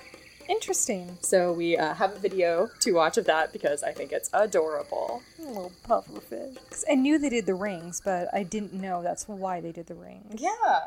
[0.50, 1.18] Interesting.
[1.22, 5.24] So we uh, have a video to watch of that because I think it's adorable.
[5.40, 6.84] little pufferfish.
[6.90, 9.96] I knew they did the rings, but I didn't know that's why they did the
[9.96, 10.42] rings.
[10.42, 10.80] Yeah.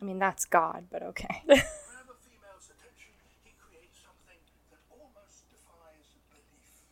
[0.00, 1.42] I mean, that's God, but okay.
[1.42, 1.60] To grab a
[2.26, 3.12] female's attention,
[3.44, 6.82] he creates something that almost defies belief.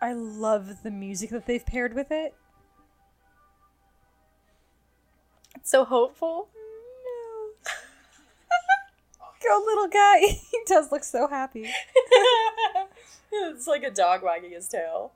[0.00, 2.34] I love the music that they've paired with it.
[5.68, 6.48] it's so hopeful.
[9.46, 10.20] Go, little guy.
[10.50, 11.70] he does look so happy.
[13.30, 15.12] it's like a dog wagging his tail.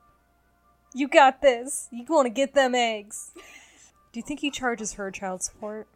[0.93, 1.89] You got this.
[1.91, 3.33] You gonna get them eggs.
[4.13, 5.89] Do you think he charges her child support?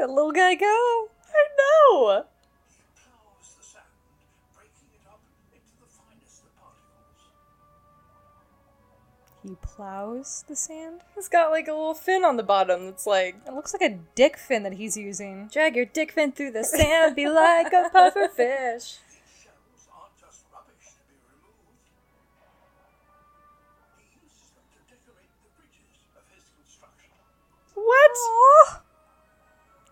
[0.00, 0.64] That little guy go.
[1.28, 2.24] I know.
[2.96, 3.84] Plows the sand,
[4.56, 5.20] breaking it up
[5.52, 7.20] into the finest of particles.
[9.42, 11.02] He plows the sand.
[11.14, 13.98] He's got like a little fin on the bottom that's like, It looks like a
[14.14, 15.50] dick fin that he's using.
[15.52, 19.00] drag your dick fin through the sand, be like a puffer fish.
[19.36, 21.76] Shells aren't just rubbish to be removed.
[23.98, 27.12] He uses them to decorate the bridges of his construction.
[27.74, 28.16] What?
[28.16, 28.80] Aw.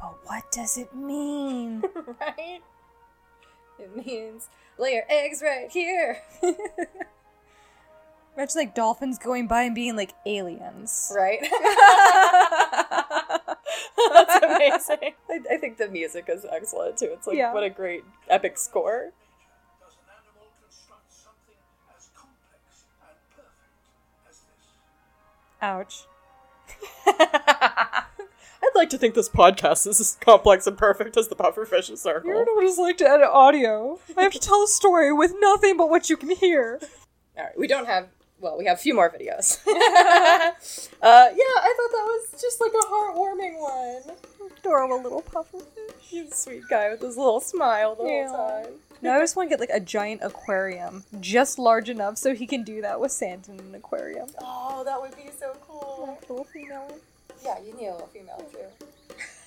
[0.00, 1.82] But what does it mean?
[2.20, 2.60] right?
[3.78, 6.18] It means lay your eggs right here.
[8.36, 11.10] Imagine like dolphins going by and being like aliens.
[11.16, 11.40] right?
[14.12, 15.14] That's amazing.
[15.30, 17.06] I, I think the music is excellent too.
[17.12, 17.52] It's like Yeah.
[17.54, 19.12] what a great epic score.
[19.80, 21.56] Does an animal construct something
[21.96, 23.72] as complex and perfect
[24.28, 24.66] as this?
[25.62, 26.06] Ouch.
[28.76, 32.28] I'd like to think this podcast is as complex and perfect as the pufferfish circle.
[32.28, 33.98] You know what it's like to edit audio.
[34.18, 36.78] I have to tell a story with nothing but what you can hear.
[37.38, 38.08] All right, we don't have.
[38.38, 39.58] Well, we have a few more videos.
[39.66, 39.72] uh,
[41.00, 44.16] yeah, I thought that was just like a heartwarming one.
[44.58, 45.64] Adorable little pufferfish.
[45.98, 48.28] He's a sweet guy with his little smile the Yeah.
[48.28, 48.72] whole time.
[49.00, 52.46] Now I just want to get like a giant aquarium, just large enough so he
[52.46, 54.28] can do that with sand in an aquarium.
[54.42, 56.18] Oh, that would be so cool.
[56.28, 57.00] Little female one.
[57.44, 58.86] Yeah, you need a female too.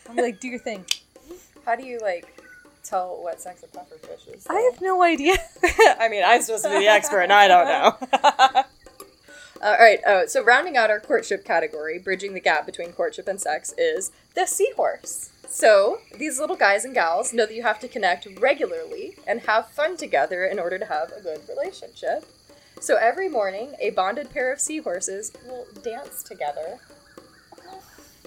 [0.10, 0.86] I'm like, do your thing.
[1.66, 2.42] How do you like
[2.84, 4.48] tell what sex a pufferfish is?
[4.50, 5.38] I have no idea.
[6.00, 8.64] I mean, I'm supposed to be the expert, and I don't know.
[9.62, 10.00] All right.
[10.08, 14.12] Oh, so rounding out our courtship category, bridging the gap between courtship and sex, is
[14.34, 15.32] the seahorse.
[15.50, 19.70] So these little guys and gals know that you have to connect regularly and have
[19.70, 22.26] fun together in order to have a good relationship.
[22.80, 26.80] So every morning, a bonded pair of seahorses will dance together,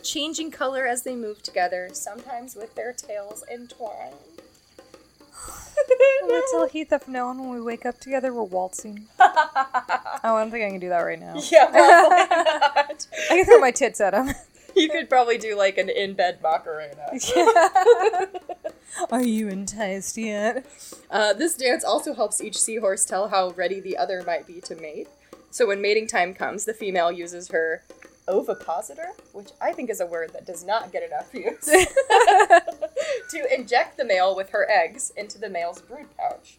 [0.02, 4.14] changing color as they move together, sometimes with their tails entwined.
[6.20, 9.06] Gonna tell Heath that from now when we wake up together, we're waltzing.
[9.20, 9.32] oh,
[10.22, 11.34] I don't think I can do that right now.
[11.50, 13.06] Yeah, probably not.
[13.30, 14.34] I can throw my tits at him.
[14.74, 17.10] You could probably do like an in bed Macarena.
[19.10, 20.64] Are you enticed yet?
[21.10, 24.74] Uh, this dance also helps each seahorse tell how ready the other might be to
[24.74, 25.08] mate.
[25.50, 27.82] So when mating time comes, the female uses her
[28.28, 31.64] ovipositor, which I think is a word that does not get enough use,
[33.30, 36.58] to inject the male with her eggs into the male's brood pouch.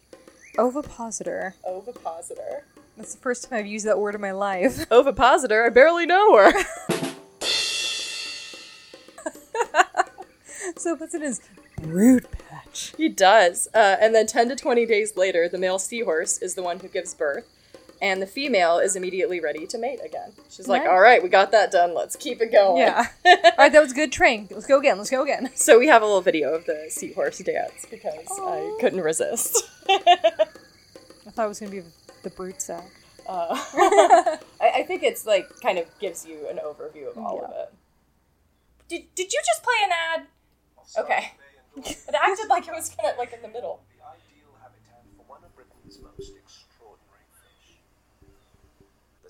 [0.58, 1.54] Ovipositor.
[1.66, 2.64] Ovipositor.
[2.96, 4.86] That's the first time I've used that word in my life.
[4.92, 5.66] Ovipositor?
[5.66, 6.52] I barely know her.
[10.76, 11.40] So puts it in his
[11.80, 12.94] brood patch.
[12.96, 13.68] He does.
[13.74, 16.88] Uh, and then 10 to 20 days later, the male seahorse is the one who
[16.88, 17.48] gives birth,
[18.02, 20.32] and the female is immediately ready to mate again.
[20.50, 20.90] She's like, Nice.
[20.90, 21.94] all right, we got that done.
[21.94, 22.78] Let's keep it going.
[22.78, 23.06] Yeah.
[23.24, 24.48] All right, that was a good train.
[24.50, 24.98] Let's go again.
[24.98, 25.50] Let's go again.
[25.54, 29.62] So we have a little video of the seahorse dance because I couldn't resist.
[29.88, 31.82] I thought it was gonna be
[32.22, 32.90] the brute sack.
[33.26, 33.56] Uh,
[34.60, 37.72] I, I think it's like kind of gives you an overview of all of it.
[38.86, 40.26] Did, did you just play an ad?
[40.98, 41.32] Okay.
[41.76, 43.80] It acted like it was kind of like in the middle.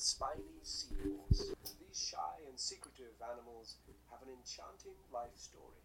[0.04, 1.54] The spiny seahorse.
[1.64, 3.76] These shy and secretive animals
[4.10, 5.80] have an enchanting life story.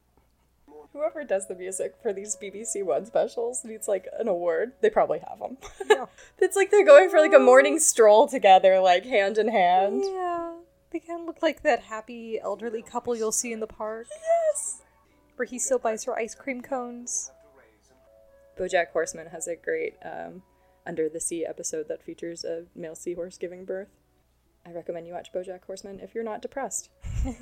[0.91, 4.73] Whoever does the music for these BBC One specials needs like an award.
[4.82, 5.58] They probably have them.
[5.89, 6.08] Yeah.
[6.38, 10.03] it's like they're going for like a morning stroll together, like hand in hand.
[10.05, 10.55] Yeah.
[10.91, 14.08] They kind of look like that happy elderly couple you'll see in the park.
[14.12, 14.82] Yes.
[15.38, 17.32] Where he still buys her ice cream cones.
[18.60, 20.43] BoJack Horseman has a great um,
[20.86, 23.88] Under the Sea episode that features a male seahorse giving birth.
[24.65, 26.89] I recommend you watch BoJack Horseman if you're not depressed.
[27.26, 27.38] His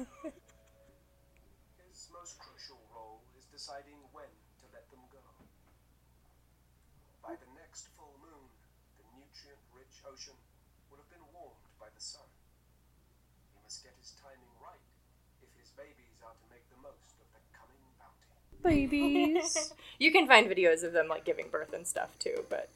[2.14, 4.30] most crucial role is deciding when
[4.62, 5.20] to let them go.
[7.24, 8.48] By the next full moon,
[9.02, 10.38] the nutrient rich ocean
[10.90, 12.24] will have been warmed by the sun.
[13.52, 14.80] He must get his timing right
[15.44, 18.32] if his babies are to make the most of the coming bounty.
[18.64, 19.74] Babies.
[20.00, 22.70] You can find videos of them like giving birth and stuff too, but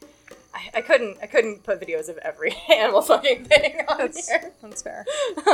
[0.54, 4.52] I, I couldn't I couldn't put videos of every animal fucking thing on That's, here.
[4.62, 5.06] that's fair.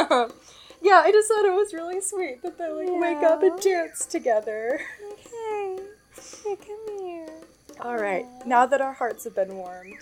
[0.81, 4.05] yeah, I just thought it was really sweet that they like wake up and dance
[4.05, 4.79] together.
[5.31, 5.77] Hey,
[6.43, 7.29] hey, come here.
[7.81, 9.97] All right, now that our hearts have been warmed,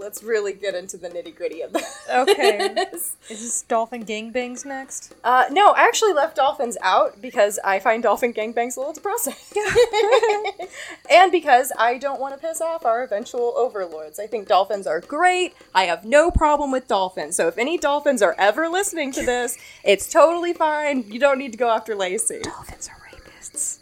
[0.00, 2.08] let's really get into the nitty gritty of this.
[2.10, 2.74] Okay.
[2.92, 5.14] Is this dolphin gangbangs next?
[5.22, 9.34] Uh, no, I actually left dolphins out because I find dolphin gangbangs a little depressing.
[11.10, 14.18] and because I don't want to piss off our eventual overlords.
[14.18, 15.54] I think dolphins are great.
[15.74, 17.36] I have no problem with dolphins.
[17.36, 21.04] So if any dolphins are ever listening to this, it's totally fine.
[21.06, 22.40] You don't need to go after Lacey.
[22.42, 23.78] Dolphins are rapists.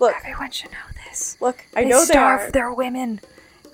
[0.00, 1.36] Look, Everyone should know this.
[1.40, 2.50] look, I know they are.
[2.50, 3.20] their women,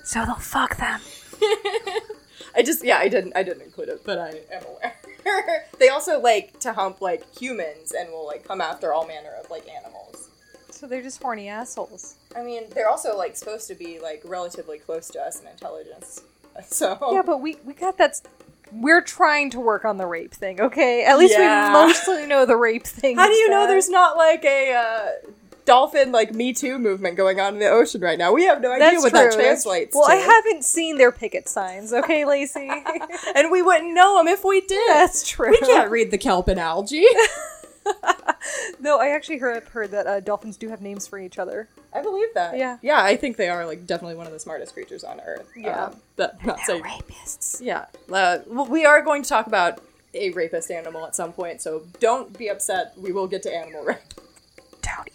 [0.03, 0.99] so they'll fuck them.
[2.55, 5.65] I just, yeah, I didn't, I didn't include it, but I am aware.
[5.79, 9.49] they also like to hump like humans and will like come after all manner of
[9.51, 10.29] like animals.
[10.71, 12.15] So they're just horny assholes.
[12.35, 16.21] I mean, they're also like supposed to be like relatively close to us in intelligence.
[16.65, 18.09] So Yeah, but we we got that.
[18.11, 18.23] s-
[18.71, 21.05] We're trying to work on the rape thing, okay?
[21.05, 21.67] At least Yeah.
[21.67, 23.15] we mostly know the rape thing.
[23.15, 25.09] how do you know there's not like a uh,
[25.67, 28.33] dolphin like Me Too movement going on in the ocean right now?
[28.33, 29.19] We have no idea That's what true.
[29.19, 29.95] that translates.
[29.95, 30.13] Well, to.
[30.13, 32.69] I haven't seen their picket signs, okay, Lacey?
[33.35, 34.89] and we wouldn't know them if we did.
[34.89, 35.51] That's true.
[35.51, 37.05] We can't read the kelp and algae.
[38.79, 41.69] No, I actually heard heard that uh, dolphins do have names for each other.
[41.93, 42.57] I believe that.
[42.57, 42.77] Yeah.
[42.81, 45.49] Yeah, I think they are like definitely one of the smartest creatures on Earth.
[45.55, 45.85] Yeah.
[45.85, 46.83] Um, that not saying.
[46.83, 47.61] rapists.
[47.61, 47.85] Yeah.
[48.11, 49.81] Uh, well, we are going to talk about
[50.13, 52.93] a rapist animal at some point, so don't be upset.
[52.97, 53.97] We will get to animal rape.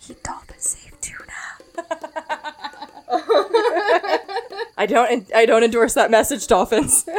[0.02, 1.32] Don't eat dolphin safe tuna.
[4.76, 5.30] I don't.
[5.34, 7.08] I don't endorse that message, dolphins.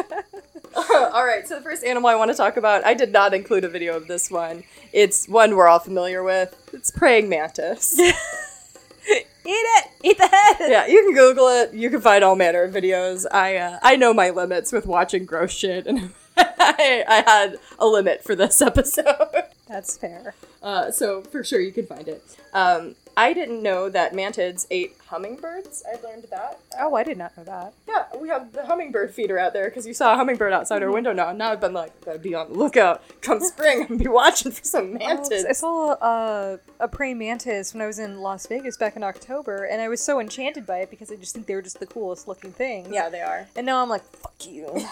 [0.75, 1.47] all right.
[1.47, 3.95] So the first animal I want to talk about, I did not include a video
[3.95, 4.63] of this one.
[4.91, 6.55] It's one we're all familiar with.
[6.73, 7.99] It's praying mantis.
[7.99, 8.15] Eat
[9.45, 9.87] it!
[10.03, 10.71] Eat the head!
[10.71, 11.73] yeah, you can Google it.
[11.73, 13.25] You can find all manner of videos.
[13.29, 17.85] I uh, I know my limits with watching gross shit, and I, I had a
[17.85, 19.43] limit for this episode.
[19.73, 20.35] That's fair.
[20.61, 22.23] Uh, so for sure you can find it.
[22.53, 25.83] Um, I didn't know that mantids ate hummingbirds.
[25.91, 26.59] I learned that.
[26.79, 27.73] Oh, I did not know that.
[27.87, 30.91] Yeah, we have the hummingbird feeder out there because you saw a hummingbird outside our
[30.91, 31.31] window now.
[31.31, 33.01] Now I've been like, gotta be on the lookout.
[33.21, 35.45] Come spring, and be watching for some mantids.
[35.47, 39.65] I saw uh, a praying mantis when I was in Las Vegas back in October,
[39.65, 41.87] and I was so enchanted by it because I just think they were just the
[41.87, 42.89] coolest looking things.
[42.91, 43.47] yeah, they are.
[43.55, 44.69] And now I'm like, fuck you.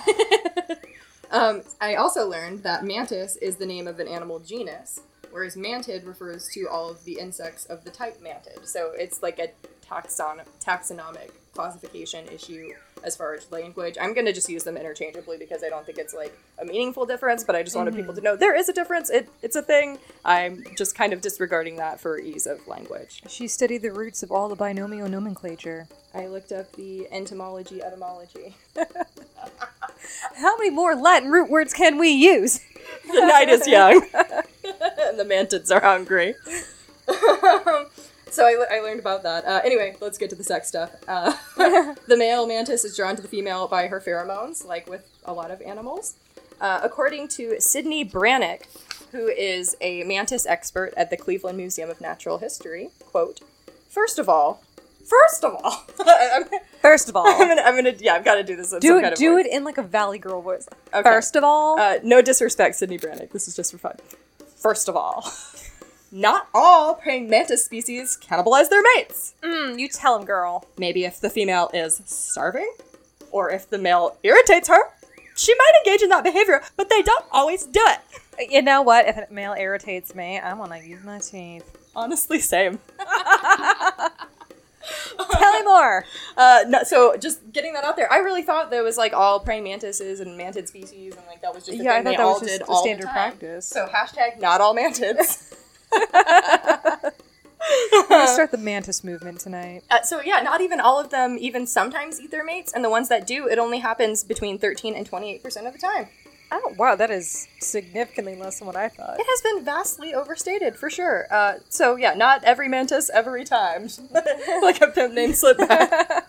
[1.32, 5.00] Um, I also learned that mantis is the name of an animal genus,
[5.32, 8.67] whereas mantid refers to all of the insects of the type mantid.
[8.67, 9.50] So it's like a
[9.88, 12.72] taxon- taxonomic classification issue
[13.04, 13.98] as far as language.
[14.00, 17.06] I'm going to just use them interchangeably because I don't think it's like a meaningful
[17.06, 19.10] difference, but I just wanted people to know there is a difference.
[19.10, 19.98] It, it's a thing.
[20.24, 23.24] I'm just kind of disregarding that for ease of language.
[23.28, 25.88] she studied the roots of all the binomial nomenclature.
[26.13, 28.56] I looked up the entomology etymology.
[30.36, 32.62] How many more Latin root words can we use?
[33.08, 34.02] the night is young.
[34.14, 36.36] And the mantids are hungry.
[38.32, 39.44] So I, I learned about that.
[39.46, 40.96] Uh, anyway let's get to the sex stuff.
[41.06, 41.34] Uh,
[42.08, 45.52] the male mantis is drawn to the female by her pheromones like with a lot
[45.52, 46.16] of animals.
[46.62, 48.62] Uh, according to sydney brannick
[49.12, 53.42] who is a mantis expert at the cleveland museum of natural history quote
[53.90, 54.64] first of all
[55.06, 55.86] first of all
[56.82, 58.98] First of all, I'm gonna, I'm gonna yeah i've got to do this in do
[58.98, 59.16] it.
[59.16, 60.68] do it in like a Valley Girl voice.
[60.94, 61.04] Okay.
[61.04, 63.32] First of all, Uh, no disrespect, Sydney Brannick.
[63.32, 63.98] This is just for fun.
[64.58, 65.32] First of all,
[66.12, 69.36] not all praying mantis species cannibalize their mates.
[69.44, 70.66] mm, you tell him, girl.
[70.78, 72.72] Maybe if the female is starving,
[73.32, 74.82] or if the male irritates her,
[75.36, 78.52] she might engage in that behavior, but they don't always do it.
[78.52, 79.08] You know what?
[79.08, 81.78] If a male irritates me, I want to use my teeth.
[81.96, 82.80] Honestly, same.
[85.32, 86.06] Tell me more.
[86.38, 89.39] Uh, no, so just getting that out there, I really thought there was like all
[89.39, 92.23] praying mantises and mantid species, and like that was just a Yeah, I thought that
[92.23, 93.65] was just did the all standard practice.
[93.65, 95.54] So hashtag not all mantids.
[97.91, 99.84] We're gonna start the mantis movement tonight.
[99.89, 102.89] Uh, so yeah, not even all of them even sometimes eat their mates, and the
[102.89, 106.08] ones that do, it only happens between 13 and 28 percent of the time.
[106.52, 109.18] Oh wow, that is significantly less than what I thought.
[109.20, 111.28] It has been vastly overstated for sure.
[111.32, 113.88] Uh, so yeah, not every mantis every time,
[114.62, 116.24] like a pimp named Slipback.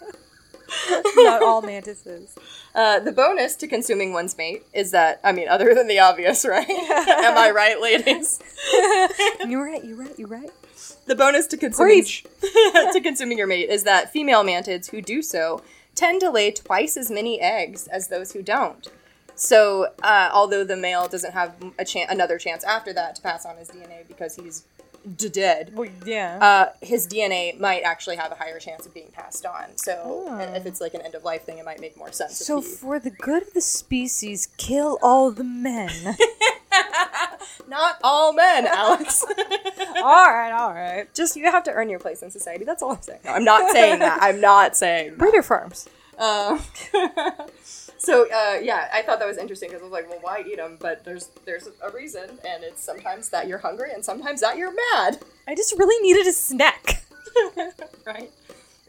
[1.17, 2.35] Not all mantises.
[2.75, 6.43] Uh, the bonus to consuming one's mate is that, I mean, other than the obvious,
[6.47, 6.67] right?
[6.67, 8.41] Am I right, ladies?
[9.47, 9.85] You're right.
[9.85, 10.19] You're right.
[10.19, 10.51] You're right.
[11.05, 15.61] The bonus to consuming to consuming your mate is that female mantids who do so
[15.95, 18.89] tend to lay twice as many eggs as those who don't.
[19.35, 23.45] So, uh, although the male doesn't have a chan- another chance after that to pass
[23.47, 24.65] on his DNA because he's
[25.17, 26.39] d- dead, Well, yeah.
[26.41, 29.77] uh, his DNA might actually have a higher chance of being passed on.
[29.77, 32.37] So, if it's like an end of life thing, it might make more sense.
[32.39, 36.17] so he- for the good of the species, kill all the men.
[37.69, 39.25] not all men, Alex.
[40.03, 40.53] all right.
[40.53, 41.13] All right.
[41.15, 42.65] Just you have to earn your place in society.
[42.65, 43.21] That's all I'm saying.
[43.25, 44.19] No, I'm not saying that.
[44.23, 45.17] I'm not saying.
[45.17, 45.89] Breeder farms.
[46.19, 46.61] Um,
[48.03, 50.57] so uh, yeah, I thought that was interesting because I was like, well, why eat
[50.57, 50.77] them?
[50.81, 54.75] But there's there's a reason, and it's sometimes that you're hungry, and sometimes that you're
[54.93, 57.05] mad, I just really needed a snack.
[58.05, 58.31] right?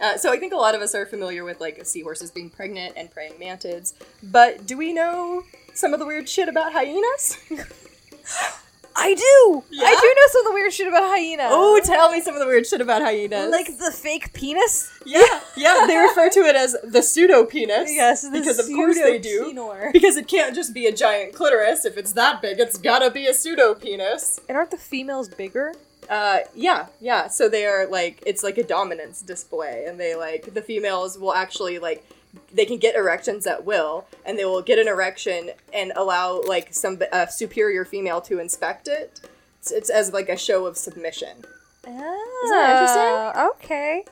[0.02, 2.96] Uh, so I think a lot of us are familiar with like seahorses being pregnant
[2.98, 3.94] and praying mantids,
[4.24, 5.44] but do we know
[5.76, 7.38] some of the weird shit about hyenas?
[8.96, 9.64] I do.
[9.70, 9.86] Yeah?
[9.86, 11.48] I do know some of the weird shit about hyenas.
[11.50, 13.52] Oh, tell me some of the weird shit about hyenas.
[13.52, 14.92] like the fake penis.
[15.06, 17.92] yeah, yeah, they refer to it as the pseudo penis.
[17.94, 19.54] Yes, because of course they do.
[19.92, 21.86] Because it can't just be a giant clitoris.
[21.86, 24.40] If it's that big, it's gotta be a pseudo penis.
[24.48, 25.74] And aren't the females bigger?
[26.10, 27.28] Uh, yeah, yeah.
[27.28, 31.34] So they are like it's like a dominance display, and they like the females will
[31.34, 32.06] actually like
[32.54, 36.74] they can get erections at will, and they will get an erection and allow like
[36.74, 39.20] some uh, superior female to inspect it.
[39.60, 41.46] It's, it's as like a show of submission.
[41.86, 44.04] Oh, that Okay.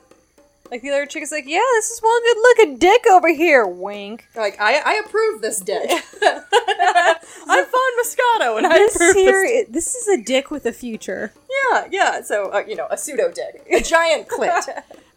[0.70, 3.66] Like the other chick is like, yeah, this is one good looking dick over here.
[3.66, 4.26] Wink.
[4.34, 5.90] Like I, I approve this dick.
[6.22, 9.68] I'm Fawn Moscato, and I This approve here, this.
[9.68, 11.32] i- this is a dick with a future.
[11.72, 12.22] Yeah, yeah.
[12.22, 14.82] So uh, you know, a pseudo dick, a giant clit.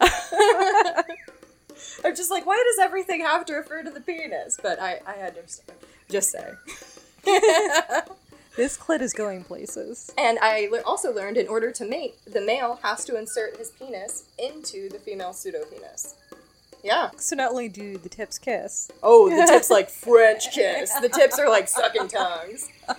[2.06, 4.58] I'm just like, why does everything have to refer to the penis?
[4.62, 5.78] But I, I understand.
[6.08, 6.52] Just say.
[8.56, 10.10] This clit is going places.
[10.16, 13.70] And I le- also learned in order to mate, the male has to insert his
[13.70, 16.14] penis into the female pseudo penis.
[16.82, 17.10] Yeah.
[17.18, 20.90] So not only do the tips kiss, Oh, the tips like French kiss.
[21.00, 22.68] The tips are like sucking tongues.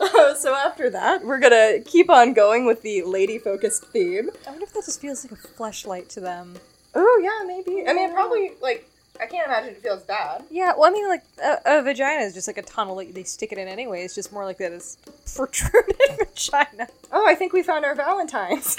[0.00, 4.30] Oh, so after that, we're gonna keep on going with the lady focused theme.
[4.46, 6.56] I wonder if that just feels like a flashlight to them.
[6.94, 7.86] Oh yeah, maybe.
[7.86, 8.86] I mean, it probably like
[9.20, 10.44] I can't imagine it feels bad.
[10.50, 13.24] Yeah, well, I mean, like a, a vagina is just like a tunnel that they
[13.24, 14.02] stick it in anyway.
[14.02, 14.96] It's just more like that is
[15.36, 16.88] protruded vagina.
[17.12, 18.76] Oh, I think we found our Valentine's.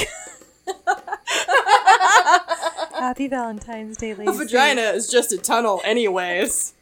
[2.94, 4.28] Happy Valentine's Day, ladies.
[4.28, 4.52] A ladies.
[4.52, 6.74] vagina is just a tunnel, anyways.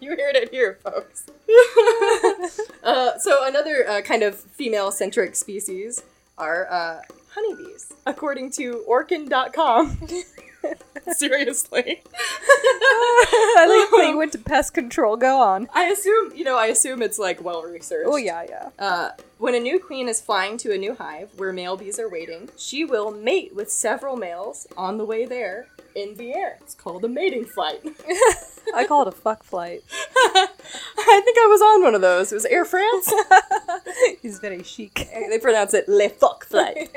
[0.02, 1.26] you heard it here, folks.
[2.82, 6.02] uh, so another uh, kind of female-centric species
[6.38, 7.00] are uh,
[7.34, 9.98] honeybees, according to Orkin.com.
[11.12, 12.02] Seriously.
[12.02, 15.16] I like that you went to pest control.
[15.16, 15.68] Go on.
[15.74, 18.08] I assume, you know, I assume it's like well researched.
[18.08, 19.10] Oh yeah, yeah.
[19.40, 22.50] When a new queen is flying to a new hive where male bees are waiting,
[22.58, 26.58] she will mate with several males on the way there in the air.
[26.60, 27.80] It's called a mating flight.
[28.74, 29.80] I call it a fuck flight.
[30.14, 32.30] I think I was on one of those.
[32.30, 33.10] It was Air France.
[34.20, 35.08] He's very chic.
[35.10, 36.94] they pronounce it Le Fuck Flight.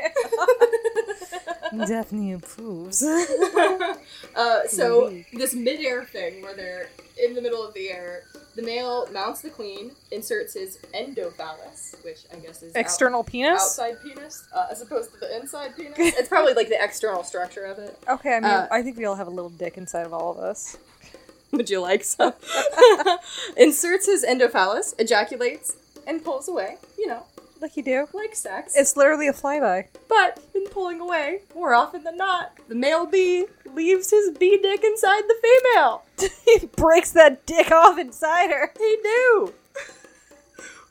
[1.72, 3.02] Definitely approves.
[4.36, 6.90] Uh, so this mid-air thing where they're
[7.22, 8.24] in the middle of the air,
[8.56, 13.62] the male mounts the queen, inserts his endophallus, which I guess is out- External penis.
[13.62, 15.94] outside penis, uh, as opposed to the inside penis.
[15.98, 17.98] it's probably like the external structure of it.
[18.08, 20.32] Okay, I mean, Uh, I think we all have a little dick inside of all
[20.32, 20.78] of us.
[21.52, 22.34] Would you like some?
[23.58, 25.76] Inserts his endophallus, ejaculates,
[26.08, 26.78] and pulls away.
[26.98, 27.24] You know,
[27.64, 28.08] Like you do.
[28.14, 28.74] like sex.
[28.76, 29.88] It's literally a flyby.
[30.10, 34.84] but in pulling away, more often than not, the male bee leaves his bee dick
[34.84, 36.04] inside the female.
[36.60, 38.74] he breaks that dick off inside her.
[38.78, 39.54] He do.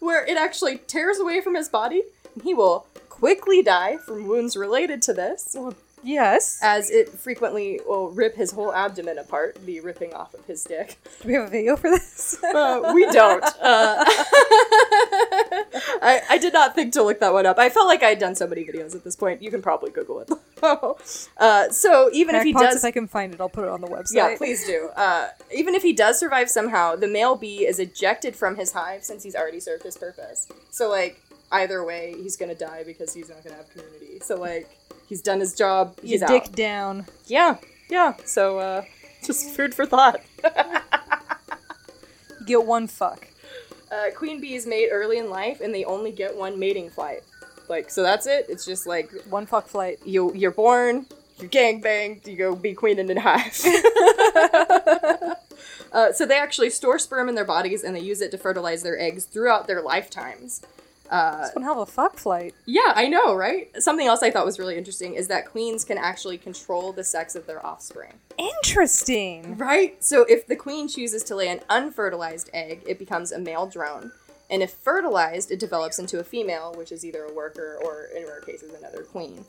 [0.00, 2.04] Where it actually tears away from his body,
[2.34, 5.54] and he will quickly die from wounds related to this,
[6.02, 6.58] Yes.
[6.62, 10.96] as it frequently will rip his whole abdomen apart, the ripping off of his dick.
[11.20, 12.42] Do we have a video for this?
[12.42, 13.44] Uh, we don't.
[13.60, 14.04] Uh,
[16.02, 17.58] I, I did not think to look that one up.
[17.58, 19.40] I felt like I had done so many videos at this point.
[19.40, 20.30] You can probably Google it.
[21.38, 23.80] uh, so even if he does, if I can find it, I'll put it on
[23.80, 24.14] the website.
[24.14, 24.88] yeah, please do.
[24.96, 29.04] Uh, even if he does survive somehow, the male bee is ejected from his hive
[29.04, 30.48] since he's already served his purpose.
[30.70, 31.22] So like
[31.52, 34.18] either way, he's gonna die because he's not gonna have community.
[34.20, 34.68] So like
[35.08, 35.96] he's done his job.
[36.02, 36.52] You He's dick out.
[36.52, 37.06] down.
[37.26, 38.14] Yeah, yeah.
[38.24, 38.84] So uh,
[39.24, 40.20] just food for thought.
[42.40, 43.28] You get one fuck.
[43.92, 47.22] Uh, queen bees mate early in life, and they only get one mating flight.
[47.68, 48.46] Like, so that's it.
[48.48, 49.98] It's just like One fuck flight.
[50.04, 51.04] you you're born,
[51.38, 53.60] you gang banged, you go be queen in a hive.
[55.92, 58.82] uh, so they actually store sperm in their bodies, and they use it to fertilize
[58.82, 60.62] their eggs throughout their lifetimes.
[61.12, 62.54] Uh, one hell of a fuck flight.
[62.64, 63.70] yeah, I know, right?
[63.82, 67.34] Something else I thought was really interesting is that queens can actually control the sex
[67.34, 68.14] of their offspring.
[68.38, 69.58] Interesting.
[69.58, 70.02] Right?
[70.02, 74.12] So if the queen chooses to lay an unfertilized egg, it becomes a male drone.
[74.48, 78.24] And if fertilized, it develops into a female, which is either a worker or, in
[78.24, 79.44] rare cases, another queen.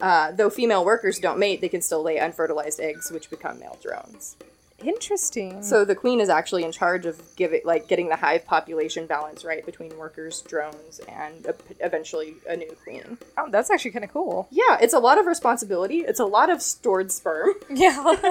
[0.00, 3.78] Uh, though female workers don't mate, they can still lay unfertilized eggs, which become male
[3.82, 4.36] drones.
[4.84, 5.62] Interesting.
[5.62, 9.44] So the queen is actually in charge of giving, like, getting the hive population balance
[9.44, 13.18] right between workers, drones, and uh, eventually a new queen.
[13.36, 14.46] oh, that's actually kind of cool.
[14.50, 15.98] Yeah, it's a lot of responsibility.
[15.98, 17.54] It's a lot of stored sperm.
[17.70, 18.16] Yeah.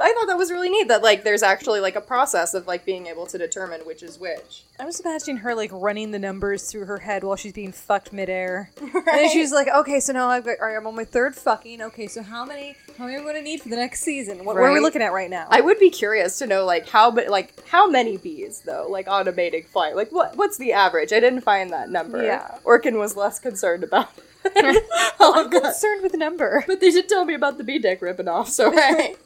[0.00, 2.84] I thought that was really neat that like there's actually like a process of like
[2.84, 4.64] being able to determine which is which.
[4.78, 8.12] I'm just imagining her like running the numbers through her head while she's being fucked
[8.12, 8.70] midair.
[8.82, 11.34] And then she's like, okay, so now I've got, all right, I'm on my third
[11.34, 11.82] fucking.
[11.82, 14.44] Okay, so how many, how many am I going to need for the next season?
[14.44, 14.81] What, are we Right.
[14.82, 15.46] Looking at right now?
[15.50, 19.08] I would be curious to know like how but like how many bees though like
[19.08, 21.12] on a mating flight like what what's the average?
[21.12, 22.22] I didn't find that number.
[22.22, 22.58] Yeah.
[22.64, 24.08] Orkin was less concerned about.
[25.20, 26.64] I'm concerned with the number.
[26.66, 29.14] But they did tell me about the bee deck ripping off, so hey.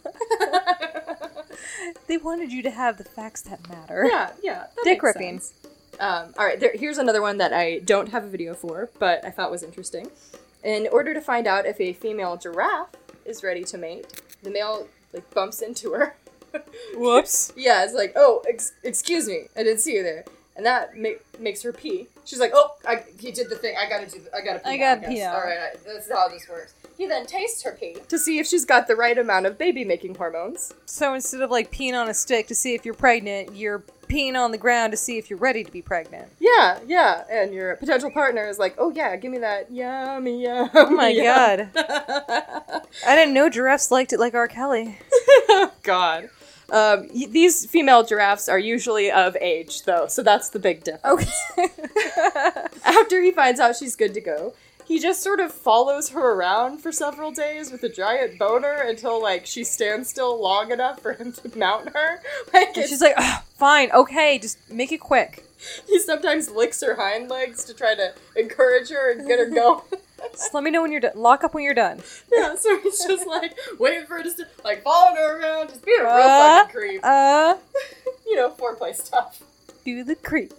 [2.06, 4.06] They wanted you to have the facts that matter.
[4.08, 4.66] yeah, yeah.
[4.84, 5.40] Dick ripping.
[5.98, 9.24] Um, all right, there, here's another one that I don't have a video for, but
[9.24, 10.10] I thought was interesting.
[10.62, 12.90] In order to find out if a female giraffe
[13.24, 16.16] is ready to mate, the male like bumps into her.
[16.94, 17.52] Whoops.
[17.56, 20.24] yeah, it's like, oh, ex- excuse me, I didn't see you there,
[20.56, 22.06] and that ma- makes her pee.
[22.24, 23.76] She's like, oh, I, he did the thing.
[23.78, 24.20] I gotta do.
[24.20, 24.70] The, I gotta pee.
[24.70, 26.74] I gotta pee All right, I, that's how this works.
[26.96, 30.14] He then tastes her pee to see if she's got the right amount of baby-making
[30.14, 30.72] hormones.
[30.86, 34.34] So instead of like peeing on a stick to see if you're pregnant, you're peeing
[34.36, 36.28] on the ground to see if you're ready to be pregnant.
[36.38, 40.70] Yeah, yeah, and your potential partner is like, "Oh yeah, give me that yummy, yummy."
[40.74, 41.70] Oh my god.
[43.06, 44.48] I didn't know giraffes liked it like R.
[44.48, 44.98] Kelly.
[45.82, 46.28] God.
[46.68, 51.32] Um, y- these female giraffes are usually of age, though, so that's the big difference.
[51.56, 51.68] Okay.
[52.84, 54.54] After he finds out she's good to go,
[54.86, 59.20] he just sort of follows her around for several days with a giant boner until
[59.20, 62.20] like she stands still long enough for him to mount her.
[62.52, 63.16] Like she's like,
[63.56, 65.44] fine, okay, just make it quick.
[65.86, 69.82] he sometimes licks her hind legs to try to encourage her and get her going.
[70.32, 71.12] Just let me know when you're done.
[71.14, 72.00] Lock up when you're done.
[72.32, 76.00] Yeah, so he's just like waiting for her to like following her around, just being
[76.00, 77.00] a real Uh, fucking creep.
[77.04, 77.56] Uh,
[78.26, 79.42] you know, foreplay stuff.
[79.84, 80.52] do the creep.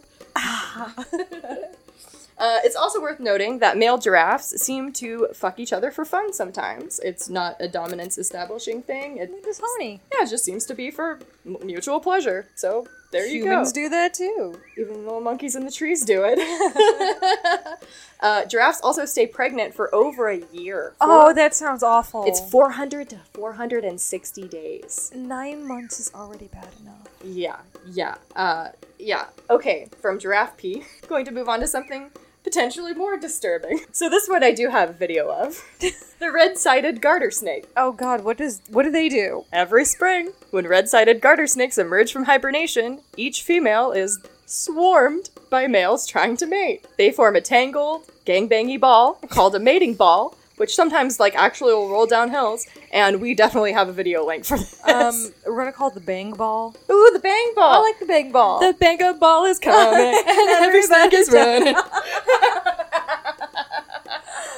[2.39, 6.31] Uh, it's also worth noting that male giraffes seem to fuck each other for fun
[6.33, 6.99] sometimes.
[6.99, 9.17] It's not a dominance establishing thing.
[9.17, 10.01] It This honey.
[10.13, 12.47] yeah, it just seems to be for m- mutual pleasure.
[12.53, 13.49] So there you Humans go.
[13.49, 14.61] Humans do that too.
[14.77, 16.37] Even little monkeys in the trees do it.
[18.19, 20.93] uh, giraffes also stay pregnant for over a year.
[21.01, 22.23] Oh, Four- that sounds awful.
[22.25, 25.11] it's 400 to 460 days.
[25.15, 27.07] nine months is already bad enough.
[27.23, 27.57] Yeah,
[27.87, 28.69] yeah, uh,
[28.99, 29.25] yeah.
[29.49, 32.11] Okay, from giraffe pee, going to move on to something
[32.47, 33.81] potentially more disturbing.
[33.91, 35.61] So this one I do have a video of.
[36.19, 37.65] the red-sided garter snake.
[37.75, 39.43] Oh God, what does what do they do?
[39.51, 46.07] Every spring, when red-sided garter snakes emerge from hibernation, each female is swarmed by males
[46.07, 46.87] trying to mate.
[46.97, 51.89] They form a tangled, gangbangy ball called a mating ball, which sometimes like actually will
[51.89, 54.79] roll down hills, and we definitely have a video link for this.
[54.87, 56.75] Um, we're gonna call it the bang ball.
[56.91, 57.73] Ooh, the bang ball!
[57.73, 58.59] I like the bang ball.
[58.59, 61.75] The bango ball is coming, and every snake is running.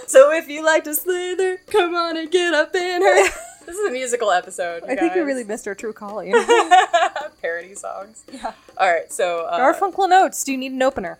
[0.07, 3.29] so if you like to slither, come on and get up in her.
[3.69, 4.81] This is a musical episode.
[4.85, 6.33] I think we really missed our true calling.
[7.39, 8.23] parody songs.
[8.33, 8.53] Yeah.
[8.79, 9.13] All right.
[9.13, 10.43] So uh, Garfunkel notes.
[10.43, 11.19] Do you need an opener?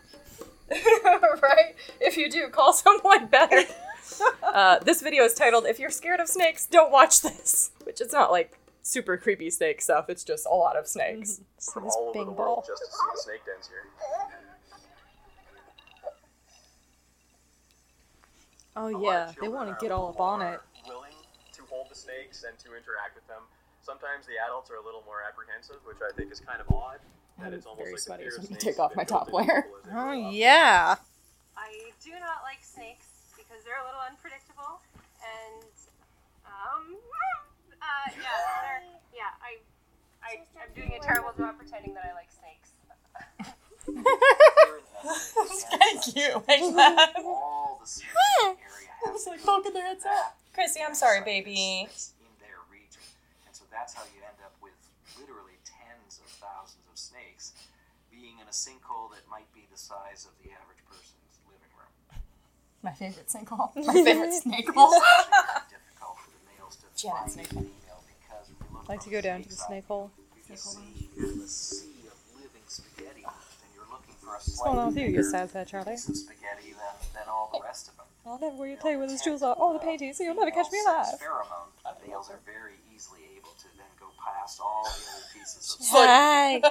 [0.71, 1.75] right.
[2.01, 3.61] If you do, call someone better.
[4.43, 8.11] Uh, this video is titled "If You're Scared of Snakes, Don't Watch This," which is
[8.11, 10.09] not like super creepy snake stuff.
[10.09, 11.41] It's just a lot of snakes.
[11.57, 12.63] So this bang ball.
[12.67, 13.84] just to see the snake dens here.
[18.76, 20.59] Oh yeah, they want to get all up on it.
[20.88, 21.11] Willing
[21.53, 23.43] to hold the snakes and to interact with them.
[23.82, 26.99] Sometimes the adults are a little more apprehensive, which I think is kind of odd.
[27.39, 29.03] That it's almost very like sweaty, the fear so of let me take off my
[29.03, 29.63] top layer.
[29.63, 30.95] people as they Oh yeah.
[31.57, 33.09] I do not like snakes
[33.50, 34.78] because they're a little unpredictable
[35.26, 35.66] and
[36.45, 36.93] um
[37.82, 39.58] uh yeah, yeah, I
[40.22, 42.78] I I'm doing a terrible job pretending that I like snakes.
[45.02, 46.43] Thank you.
[46.47, 47.14] Like that.
[47.26, 50.36] all the snakes in the area have It's like poking their heads out.
[50.54, 51.56] Chrissy, I'm sorry, baby.
[51.88, 53.02] snakes in their region.
[53.47, 54.76] And so that's how you end up with
[55.18, 57.54] literally tens of thousands of snakes
[58.12, 61.18] being in a sinkhole that might be the size of the average person's living room.
[62.82, 63.75] My favorite sinkhole.
[63.86, 64.93] My favorite snake hole.
[64.93, 68.89] It's difficult for the males to Janet find snake a female because when you look
[68.89, 70.11] Like to go down to the snake snake hole.
[70.38, 74.61] You can see in the sea of living spaghetti, and you're looking for a What's
[74.61, 75.91] going on with you, you bigger sad fat Charlie?
[75.91, 78.05] piece of spaghetti than, than all the rest of them.
[78.25, 79.55] I'll never will you tell you where those jewels are.
[79.59, 81.19] Oh, the painting, so you'll never catch me alive.
[81.19, 82.07] Pheromone.
[82.07, 86.61] Males are very easily able to then go past all the other pieces of Hi.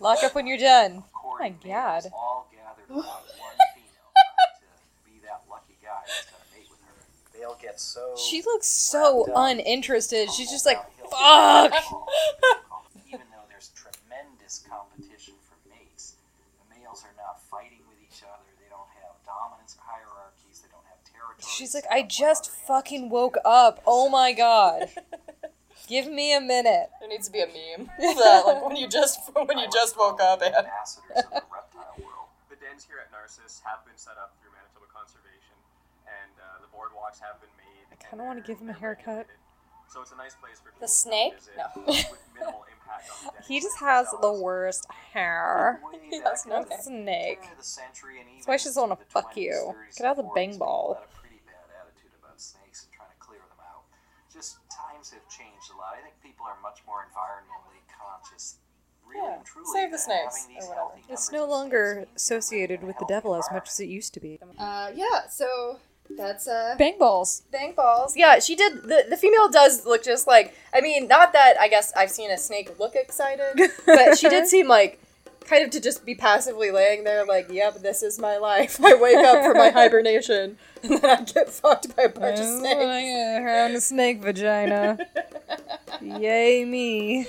[0.00, 1.02] Lock up when you're done.
[1.12, 2.02] courting oh my God.
[2.14, 6.80] all gathered around one female trying to be that lucky guy that's gonna mate with
[6.86, 6.94] her.
[7.38, 10.30] They'll get so She looks so uninterested.
[10.30, 10.78] She's just like,
[11.10, 11.72] fuck.
[13.06, 16.14] Even though there's tremendous competition for mates,
[16.58, 18.50] the males are not fighting with each other.
[18.58, 20.60] They don't have dominance hierarchies.
[20.60, 21.46] They don't have territories.
[21.46, 23.82] She's like, I just fucking woke up.
[23.86, 24.90] Oh my god.
[25.86, 26.90] Give me a minute.
[27.00, 30.20] There needs to be a meme that, like when you just when you just woke
[30.20, 32.28] up and ambassadors of the reptile world.
[32.50, 35.56] The dens here at Narcisse have been set up through Manitoba Conservation,
[36.04, 37.67] and uh, the boardwalks have been made.
[38.04, 39.26] I kinda wanna give him a haircut.
[39.92, 41.34] So it's a nice place for The snake?
[41.56, 41.64] No.
[41.86, 45.80] with minimal impact on the dens He just has the worst hair.
[46.10, 47.42] He has no That's a snake.
[47.42, 49.74] Turn of the century and That's why I even just wanna fuck you.
[49.76, 51.00] 30s, Get out of the and bang ball.
[51.04, 53.84] A pretty bad attitude about snakes and trying to clear them out.
[54.32, 55.96] Just times have changed a lot.
[55.98, 58.56] I think people are much more environmentally conscious.
[59.14, 59.38] Yeah,
[59.72, 60.90] save the snakes, or whatever.
[61.08, 64.38] It's no longer associated with the devil as much as it used to be.
[64.58, 65.26] Uh, yeah.
[65.30, 65.80] So
[66.16, 66.74] that's uh.
[66.78, 67.42] Bang balls.
[67.50, 68.16] Bang balls.
[68.16, 68.82] Yeah, she did.
[68.82, 70.54] The, the female does look just like.
[70.74, 74.46] I mean, not that I guess I've seen a snake look excited, but she did
[74.46, 75.00] seem like
[75.48, 78.78] kind of to just be passively laying there, like, yep, this is my life.
[78.84, 82.46] I wake up from my hibernation and then I get fucked by a bunch of
[82.46, 83.42] snakes.
[83.42, 84.98] Around a snake vagina.
[86.00, 87.26] Yay me.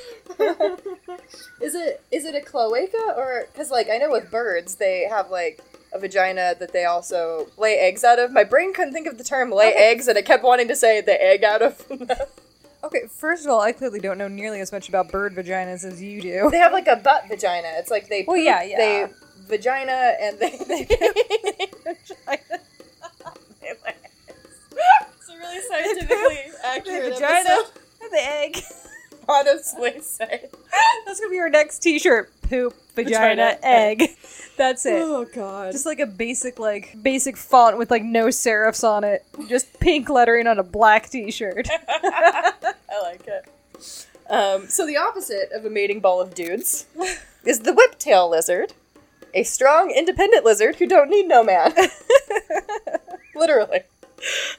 [1.62, 5.30] Is it is it a cloaca or because like I know with birds they have
[5.30, 5.62] like
[5.94, 8.32] a vagina that they also lay eggs out of.
[8.32, 11.02] My brain couldn't think of the term lay eggs, and it kept wanting to say
[11.02, 11.86] the egg out of.
[12.82, 16.02] Okay, first of all, I clearly don't know nearly as much about bird vaginas as
[16.02, 16.50] you do.
[16.50, 17.68] They have like a butt vagina.
[17.74, 18.78] It's like they Well, yeah, yeah.
[18.78, 19.06] they
[19.50, 20.52] vagina and they.
[20.54, 22.12] it's
[25.30, 27.72] a really scientifically accurate The vagina episode.
[28.02, 28.58] and the egg.
[29.28, 30.46] Honestly, say.
[31.06, 32.32] That's gonna be our next T-shirt.
[32.50, 34.04] Poop, vagina, Vagina, egg.
[34.58, 35.02] That's it.
[35.02, 35.72] Oh god.
[35.72, 39.24] Just like a basic, like basic font with like no serifs on it.
[39.48, 41.70] Just pink lettering on a black T-shirt.
[41.88, 42.54] I
[43.04, 43.48] like it.
[44.30, 46.88] Um, so the opposite of a mating ball of dudes
[47.46, 48.74] is the whiptail lizard,
[49.34, 51.74] a strong, independent lizard who don't need no man.
[53.36, 53.82] Literally.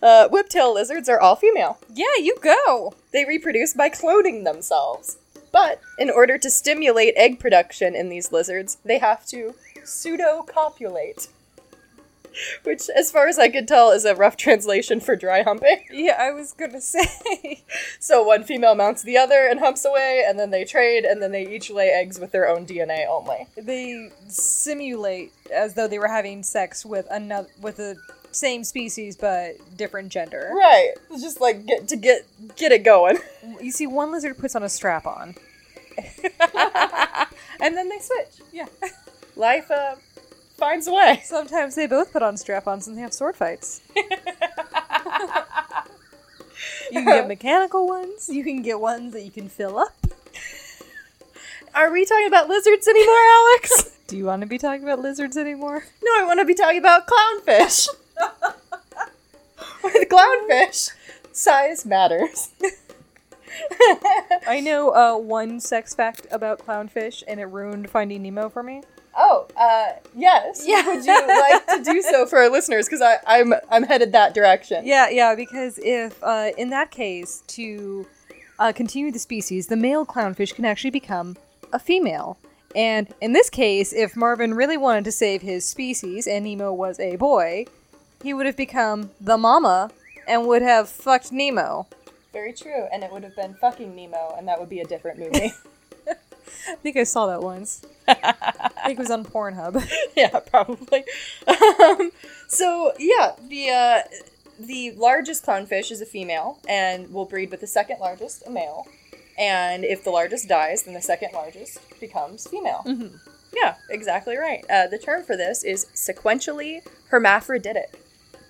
[0.02, 1.78] Uh, whiptail lizards are all female.
[1.92, 2.94] yeah, you go.
[3.12, 5.18] They reproduce by cloning themselves.
[5.52, 11.28] But in order to stimulate egg production in these lizards, they have to pseudo copulate.
[12.62, 15.82] Which, as far as I could tell, is a rough translation for dry humping.
[15.90, 17.64] Yeah, I was gonna say.
[17.98, 21.32] So one female mounts the other and humps away, and then they trade, and then
[21.32, 23.48] they each lay eggs with their own DNA only.
[23.56, 27.96] they simulate as though they were having sex with another with the
[28.32, 30.52] same species but different gender.
[30.54, 30.92] Right.
[31.10, 32.26] It's just like get to get
[32.56, 33.18] get it going.
[33.60, 35.34] You see, one lizard puts on a strap on.
[37.60, 38.40] and then they switch.
[38.52, 38.66] Yeah.
[39.36, 39.96] Life uh,
[40.56, 41.20] finds a way.
[41.24, 43.80] Sometimes they both put on strap-ons and they have sword fights.
[43.96, 44.02] you
[46.92, 48.28] can get mechanical ones.
[48.28, 49.94] You can get ones that you can fill up.
[51.74, 53.96] Are we talking about lizards anymore, Alex?
[54.06, 55.84] Do you want to be talking about lizards anymore?
[56.02, 57.88] no, I want to be talking about clownfish.
[59.82, 60.90] With clownfish,
[61.32, 62.50] size matters.
[64.46, 68.82] I know uh, one sex fact about clownfish, and it ruined Finding Nemo for me.
[69.16, 70.64] Oh, uh, yes.
[70.66, 70.86] Yeah.
[70.86, 72.86] Would you like to do so for our listeners?
[72.86, 74.86] Because I'm I'm headed that direction.
[74.86, 78.06] Yeah, yeah, because if, uh, in that case, to
[78.58, 81.36] uh, continue the species, the male clownfish can actually become
[81.72, 82.38] a female.
[82.76, 87.00] And in this case, if Marlin really wanted to save his species and Nemo was
[87.00, 87.66] a boy,
[88.22, 89.90] he would have become the mama
[90.26, 91.86] and would have fucked Nemo.
[92.32, 95.18] Very true, and it would have been fucking Nemo, and that would be a different
[95.18, 95.52] movie.
[96.68, 97.82] I think I saw that once.
[98.06, 99.82] I think it was on Pornhub.
[100.16, 101.04] yeah, probably.
[101.46, 102.10] Um,
[102.48, 104.00] so yeah, the uh,
[104.58, 108.86] the largest clownfish is a female, and will breed with the second largest, a male.
[109.38, 112.84] And if the largest dies, then the second largest becomes female.
[113.54, 114.64] Yeah, exactly right.
[114.68, 117.98] Uh, the term for this is sequentially hermaphroditic,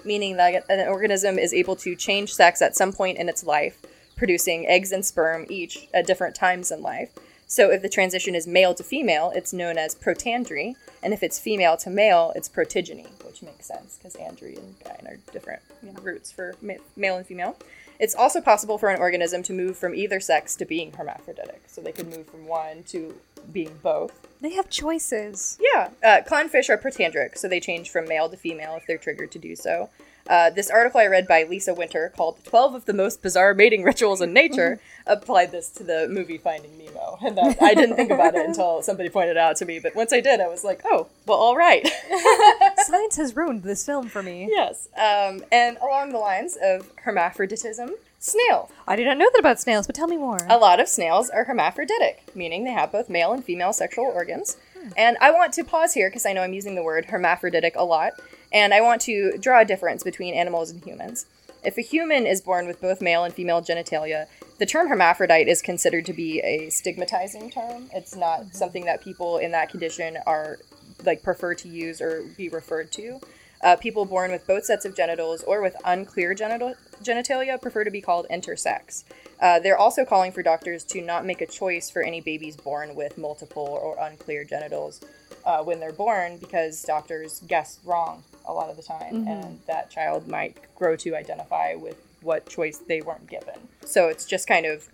[0.05, 3.81] meaning that an organism is able to change sex at some point in its life,
[4.17, 7.11] producing eggs and sperm each at different times in life.
[7.47, 11.39] So if the transition is male to female, it's known as protandry, and if it's
[11.39, 15.93] female to male, it's protogyny, which makes sense because andry and gyne are different you
[15.93, 17.57] know, roots for ma- male and female.
[18.01, 21.83] It's also possible for an organism to move from either sex to being hermaphroditic, so
[21.83, 23.15] they could move from one to
[23.53, 24.27] being both.
[24.41, 25.59] They have choices.
[25.61, 29.31] Yeah, uh, clownfish are protandric, so they change from male to female if they're triggered
[29.33, 29.91] to do so.
[30.29, 33.83] Uh, this article I read by Lisa Winter called 12 of the Most Bizarre Mating
[33.83, 37.19] Rituals in Nature applied this to the movie Finding Nemo.
[37.25, 39.97] And that, I didn't think about it until somebody pointed it out to me, but
[39.97, 41.87] once I did, I was like, oh, well, all right.
[42.79, 44.49] Science has ruined this film for me.
[44.51, 44.89] yes.
[44.97, 48.71] Um, and along the lines of hermaphroditism, snail.
[48.87, 50.39] I did not know that about snails, but tell me more.
[50.49, 54.59] A lot of snails are hermaphroditic, meaning they have both male and female sexual organs.
[54.97, 57.85] And I want to pause here because I know I'm using the word hermaphroditic a
[57.85, 58.13] lot,
[58.53, 61.27] and I want to draw a difference between animals and humans.
[61.65, 64.27] If a human is born with both male and female genitalia,
[64.59, 67.91] the term hermaphrodite is considered to be a stigmatizing term.
[67.93, 70.59] It's not something that people in that condition are
[71.05, 73.21] like prefer to use or be referred to.
[73.63, 77.91] Uh, people born with both sets of genitals or with unclear genital genitalia prefer to
[77.91, 79.05] be called intersex.
[79.41, 82.95] Uh, they're also calling for doctors to not make a choice for any babies born
[82.95, 85.01] with multiple or unclear genitals
[85.45, 89.91] uh, when they're born because doctors guess wrong a lot of the time, and that
[89.91, 93.55] child might grow to identify with what choice they weren't given.
[93.85, 94.89] So it's just kind of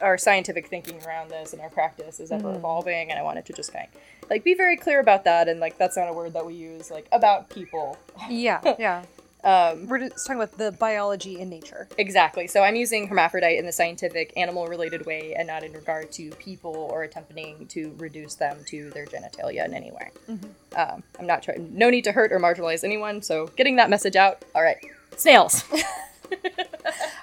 [0.00, 3.52] our scientific thinking around this and our practice is ever evolving, and I wanted to
[3.52, 6.32] just kind of like be very clear about that, and like that's not a word
[6.34, 7.96] that we use like about people.
[8.28, 9.04] Yeah, yeah.
[9.44, 11.88] Um, We're just talking about the biology in nature.
[11.96, 12.46] Exactly.
[12.46, 16.30] So I'm using hermaphrodite in the scientific, animal related way and not in regard to
[16.32, 20.10] people or attempting to reduce them to their genitalia in any way.
[20.76, 23.22] Um, I'm not trying, no need to hurt or marginalize anyone.
[23.22, 24.44] So getting that message out.
[24.54, 24.78] All right.
[25.16, 25.64] Snails.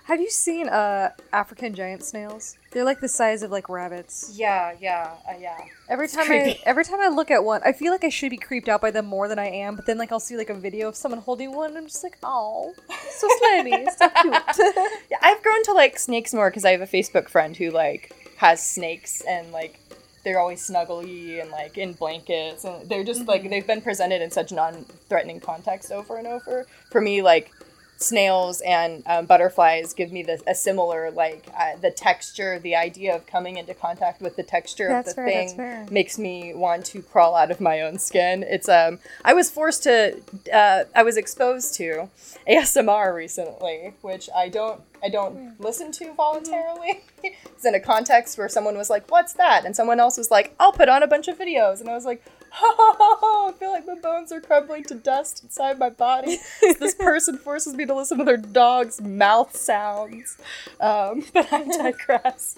[0.06, 2.58] Have you seen uh African giant snails?
[2.72, 4.32] They're like the size of like rabbits.
[4.36, 5.58] yeah, yeah, uh, yeah.
[5.90, 8.38] Every time I every time I look at one, I feel like I should be
[8.38, 9.76] creeped out by them more than I am.
[9.76, 12.04] But then like I'll see like a video of someone holding one, and I'm just
[12.04, 12.74] like, oh,
[13.10, 14.36] so slimy, so cute.
[15.10, 18.14] Yeah, I've grown to like snakes more because I have a Facebook friend who like
[18.38, 19.80] has snakes and like
[20.24, 24.32] they're always snuggly and like in blankets and they're just like they've been presented in
[24.32, 26.66] such non-threatening context over and over.
[26.92, 27.52] For me, like
[27.98, 33.16] snails and um, butterflies give me the, a similar like uh, the texture, the idea
[33.16, 35.48] of coming into contact with the texture That's of the fair,
[35.86, 38.44] thing makes me want to crawl out of my own skin.
[38.44, 40.22] It's um I was forced to
[40.54, 42.10] uh, I was exposed to
[42.48, 47.02] ASMR recently, which I don't I don't listen to voluntarily.
[47.24, 50.56] it's in a context where someone was like, "What's that?" and someone else was like,
[50.60, 52.24] "I'll put on a bunch of videos," and I was like.
[52.62, 56.38] I feel like my bones are crumbling to dust inside my body.
[56.62, 60.38] this person forces me to listen to their dog's mouth sounds.
[60.80, 62.58] Um, but I digress.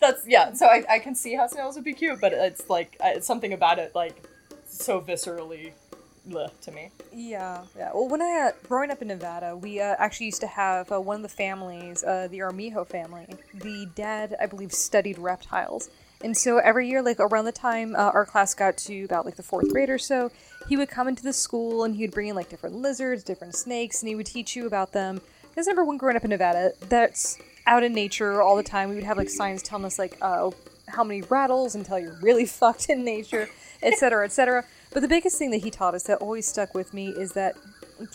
[0.00, 0.52] That's yeah.
[0.52, 3.52] So I, I can see how snails would be cute, but it's like it's something
[3.52, 4.22] about it like
[4.66, 5.72] so viscerally
[6.62, 6.90] to me.
[7.12, 7.90] Yeah, yeah.
[7.92, 11.00] Well, when I uh, growing up in Nevada, we uh, actually used to have uh,
[11.00, 13.26] one of the families, uh, the Armijo family.
[13.54, 15.88] The dad, I believe, studied reptiles,
[16.22, 19.36] and so every year, like around the time uh, our class got to about like
[19.36, 20.30] the fourth grade or so,
[20.68, 23.54] he would come into the school and he would bring in like different lizards, different
[23.54, 25.20] snakes, and he would teach you about them.
[25.48, 28.90] Because remember when growing up in Nevada, that's out in nature all the time.
[28.90, 30.50] We would have like signs telling us like, uh,
[30.88, 33.48] how many rattles until you're really fucked in nature,
[33.82, 34.64] etc., etc.
[34.92, 37.56] But the biggest thing that he taught us that always stuck with me is that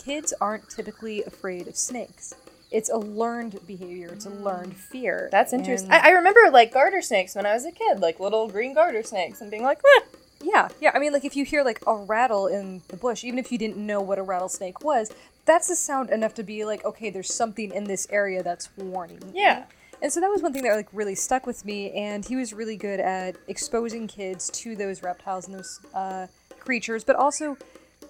[0.04, 2.34] kids aren't typically afraid of snakes.
[2.70, 4.10] It's a learned behavior.
[4.12, 5.28] It's a learned fear.
[5.30, 5.90] That's interesting.
[5.90, 9.02] I, I remember like garter snakes when I was a kid, like little green garter
[9.02, 10.06] snakes, and being like, "Meh."
[10.42, 10.90] Yeah, yeah.
[10.94, 13.58] I mean, like if you hear like a rattle in the bush, even if you
[13.58, 15.12] didn't know what a rattlesnake was,
[15.44, 19.22] that's a sound enough to be like, okay, there's something in this area that's warning.
[19.32, 19.64] Yeah.
[20.02, 22.52] And so that was one thing that like really stuck with me, and he was
[22.52, 26.26] really good at exposing kids to those reptiles and those uh,
[26.58, 27.56] creatures, but also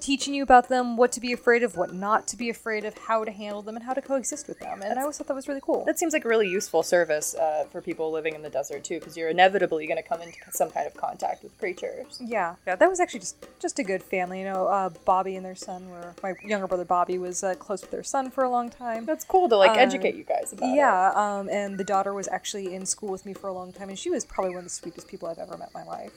[0.01, 2.97] teaching you about them, what to be afraid of, what not to be afraid of,
[2.97, 4.83] how to handle them, and how to coexist with them.
[4.83, 5.85] And I always thought that was really cool.
[5.85, 8.99] That seems like a really useful service uh, for people living in the desert too,
[8.99, 12.21] because you're inevitably going to come into some kind of contact with creatures.
[12.21, 14.39] Yeah, yeah, that was actually just just a good family.
[14.41, 17.81] You know, uh, Bobby and their son were my younger brother Bobby was uh, close
[17.81, 19.07] with their son for a long time.
[19.07, 20.75] That's cool to like Um, educate you guys about.
[20.75, 23.89] Yeah, um, and the daughter was actually in school with me for a long time,
[23.89, 26.13] and she was probably one of the sweetest people I've ever met in my life.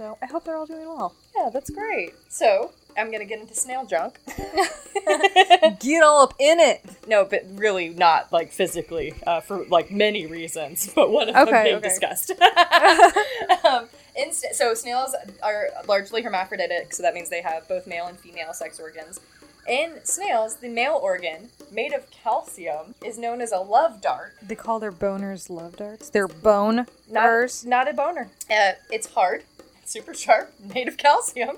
[0.00, 1.14] So I hope they're all doing well.
[1.36, 2.14] yeah, that's great.
[2.30, 4.18] So I'm gonna get into snail junk.
[5.78, 6.82] Get all up in it.
[7.06, 11.64] no, but really not like physically uh, for like many reasons, but one of them
[11.64, 11.86] being okay.
[11.86, 12.30] discussed.
[13.68, 13.88] um,
[14.52, 18.80] so snails are largely hermaphroditic, so that means they have both male and female sex
[18.80, 19.20] organs.
[19.68, 24.34] In snails, the male organ, made of calcium, is known as a love dart.
[24.42, 26.10] They call their boners love darts.
[26.10, 28.30] They're bone Not, not a boner.
[28.50, 29.44] Uh, it's hard,
[29.90, 31.56] super sharp, made of calcium.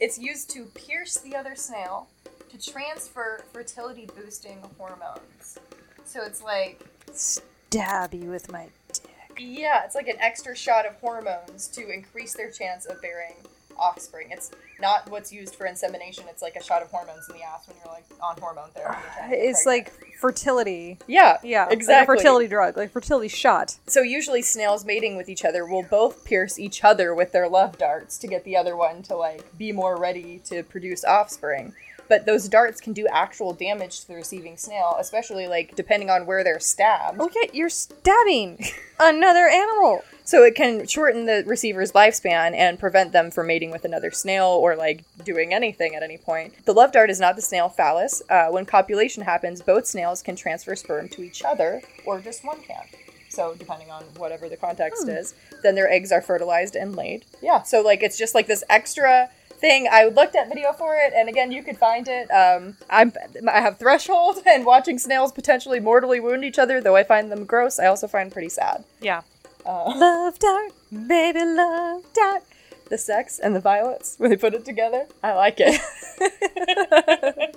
[0.00, 2.08] It's used to pierce the other snail
[2.50, 5.58] to transfer fertility boosting hormones.
[6.04, 6.80] So it's like,
[7.12, 9.38] Stab you with my dick.
[9.38, 13.36] yeah, it's like an extra shot of hormones to increase their chance of bearing
[13.78, 14.28] offspring.
[14.30, 14.50] It's
[14.80, 17.76] not what's used for insemination, it's like a shot of hormones in the ass when
[17.84, 18.98] you're like on hormone therapy.
[19.16, 20.98] trying to get It's like fertility.
[21.06, 22.12] yeah, Yeah, exactly.
[22.14, 23.76] Like a fertility drug, like fertility shot.
[23.86, 27.78] So usually snails mating with each other will both pierce each other with their love
[27.78, 31.72] darts to get the other one to like be more ready to produce offspring.
[32.08, 36.26] But those darts can do actual damage to the receiving snail, especially like depending on
[36.26, 37.18] where they're stabbed.
[37.20, 38.64] Oh yeah, you're stabbing
[39.00, 40.02] another animal.
[40.24, 44.46] So it can shorten the receiver's lifespan and prevent them from mating with another snail
[44.46, 46.52] or like doing anything at any point.
[46.64, 48.22] The love dart is not the snail phallus.
[48.28, 52.60] Uh, when copulation happens, both snails can transfer sperm to each other, or just one
[52.62, 52.82] can.
[53.28, 57.24] So depending on whatever the context is, then their eggs are fertilized and laid.
[57.42, 57.62] Yeah.
[57.62, 59.88] So like it's just like this extra thing.
[59.90, 62.28] I looked at video for it, and again, you could find it.
[62.30, 63.12] Um, I'm
[63.48, 67.44] I have threshold, and watching snails potentially mortally wound each other, though I find them
[67.44, 67.78] gross.
[67.78, 68.84] I also find pretty sad.
[69.00, 69.22] Yeah.
[69.64, 70.72] Uh, Love dart,
[71.08, 72.42] baby, love dart.
[72.88, 75.06] the sex and the violets when they put it together.
[75.22, 75.80] I like it.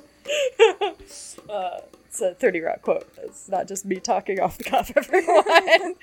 [1.49, 3.07] uh, it's a 30 Rock quote.
[3.23, 5.95] It's not just me talking off the cuff, everyone.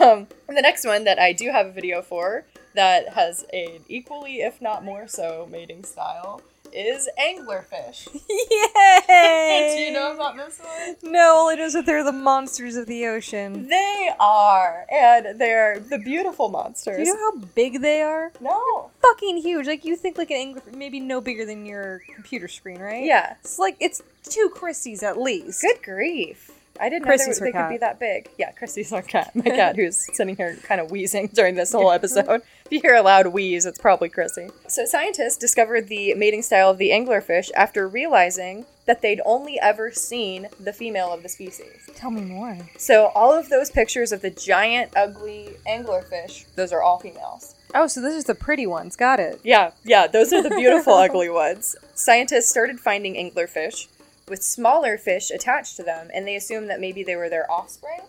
[0.00, 2.44] um, the next one that I do have a video for
[2.74, 8.08] that has an equally, if not more so, mating style is anglerfish.
[9.08, 9.74] Yay!
[9.76, 11.12] do you know about this one?
[11.12, 13.68] No, all I know is that they're the monsters of the ocean.
[13.68, 16.96] They are, and they're the beautiful monsters.
[16.96, 18.32] Do you know how big they are?
[18.40, 18.90] no.
[19.02, 19.66] Fucking huge.
[19.66, 23.04] Like you think like an angler, maybe no bigger than your computer screen, right?
[23.04, 23.36] Yeah.
[23.40, 25.60] It's like it's two Christies at least.
[25.62, 26.50] Good grief.
[26.80, 28.28] I didn't Chrissy's know they, they could be that big.
[28.38, 29.34] Yeah, Chrissy's our cat.
[29.34, 32.42] My cat who's sitting here kind of wheezing during this whole episode.
[32.64, 34.50] if you hear a loud wheeze, it's probably Chrissy.
[34.68, 39.90] So scientists discovered the mating style of the anglerfish after realizing that they'd only ever
[39.90, 41.88] seen the female of the species.
[41.94, 42.58] Tell me more.
[42.76, 47.54] So all of those pictures of the giant, ugly anglerfish, those are all females.
[47.74, 48.94] Oh, so this is the pretty ones.
[48.94, 49.40] Got it.
[49.42, 51.74] Yeah, yeah, those are the beautiful, ugly ones.
[51.94, 53.88] Scientists started finding anglerfish
[54.28, 58.00] with smaller fish attached to them, and they assumed that maybe they were their offspring.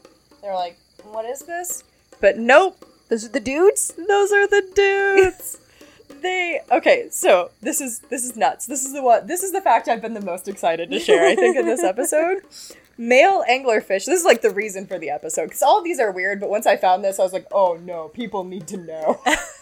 [0.42, 1.84] They're like, what is this?
[2.22, 3.94] But nope, Those are the dudes.
[4.08, 5.58] those are the dudes.
[6.22, 8.66] they okay, so this is this is nuts.
[8.66, 11.26] This is the what this is the fact I've been the most excited to share,
[11.28, 12.42] I think, in this episode.
[12.98, 14.06] Male anglerfish.
[14.06, 16.40] This is like the reason for the episode because all of these are weird.
[16.40, 19.20] But once I found this, I was like, "Oh no, people need to know."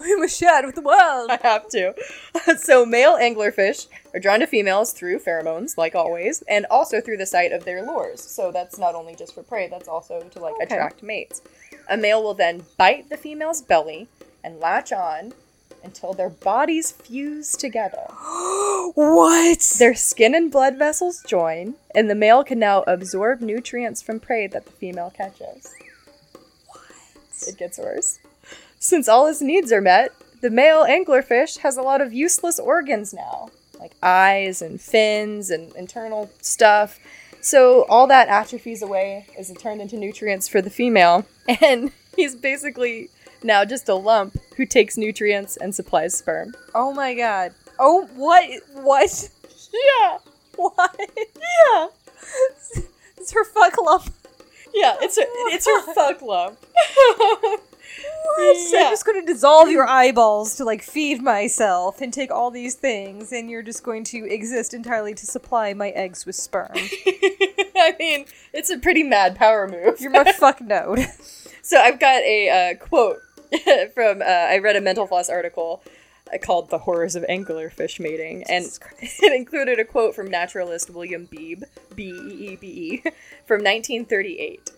[0.00, 1.30] we must share with the world.
[1.30, 1.94] I have to.
[2.58, 7.26] so, male anglerfish are drawn to females through pheromones, like always, and also through the
[7.26, 8.20] sight of their lures.
[8.22, 10.64] So, that's not only just for prey, that's also to like Okay.
[10.64, 11.42] attract mates.
[11.88, 14.08] A male will then bite the female's belly
[14.42, 15.32] and latch on
[15.82, 18.06] until their bodies fuse together.
[18.94, 19.60] what?
[19.78, 24.46] Their skin and blood vessels join, and the male can now absorb nutrients from prey
[24.46, 25.74] that the female catches.
[26.68, 26.80] What?
[27.48, 28.18] It gets worse.
[28.84, 30.12] Since all his needs are met,
[30.42, 33.48] the male anglerfish has a lot of useless organs now,
[33.80, 36.98] like eyes and fins and internal stuff.
[37.40, 41.24] So all that atrophies away is turned into nutrients for the female,
[41.62, 43.08] and he's basically
[43.42, 46.54] now just a lump who takes nutrients and supplies sperm.
[46.74, 47.54] Oh my god.
[47.78, 48.44] Oh, what?
[48.74, 49.30] What?
[49.72, 50.18] Yeah,
[50.56, 50.94] What?
[51.00, 51.86] yeah.
[53.16, 54.04] It's her fuck lump.
[54.74, 56.58] Yeah, it's her, it's her fuck lump.
[58.24, 58.56] What?
[58.72, 58.84] Yeah.
[58.86, 62.74] I'm just going to dissolve your eyeballs to like feed myself and take all these
[62.74, 66.70] things, and you're just going to exist entirely to supply my eggs with sperm.
[66.74, 70.00] I mean, it's a pretty mad power move.
[70.00, 71.06] You're my fuck node.
[71.62, 73.20] So I've got a uh, quote
[73.94, 75.82] from uh, I read a Mental Floss article
[76.32, 78.66] uh, called "The Horrors of Anglerfish Mating," and
[79.00, 81.64] it included a quote from naturalist William Beebe,
[81.94, 82.96] B E E B E,
[83.46, 84.72] from 1938.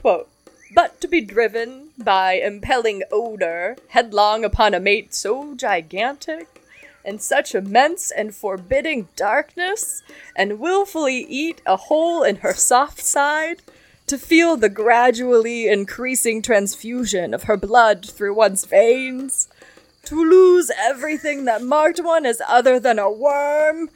[0.00, 0.28] Quote.
[0.74, 6.60] But to be driven by impelling odor headlong upon a mate so gigantic,
[7.04, 10.02] in such immense and forbidding darkness,
[10.34, 13.62] and wilfully eat a hole in her soft side,
[14.08, 19.48] to feel the gradually increasing transfusion of her blood through one's veins,
[20.04, 23.88] to lose everything that marked one as other than a worm,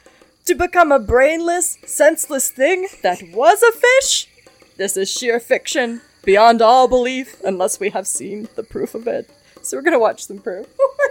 [0.44, 4.28] to become a brainless, senseless thing that was a fish?
[4.76, 9.28] This is sheer fiction, beyond all belief, unless we have seen the proof of it.
[9.62, 10.66] So we're gonna watch some proof.
[10.80, 11.08] Oh my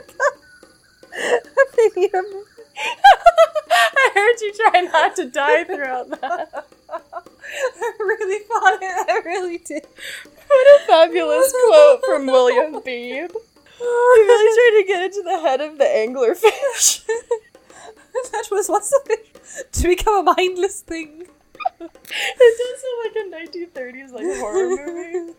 [2.07, 2.23] god.
[3.69, 6.65] I heard you try not to die throughout that.
[6.89, 9.09] I really thought it.
[9.09, 9.85] I really did.
[10.47, 13.27] What a fabulous quote from William Beebe.
[13.77, 17.05] He really tried to get into the head of the anglerfish.
[18.31, 21.27] that was what's the fish to become a mindless thing.
[21.79, 25.33] It does sound like a 1930s like horror movie.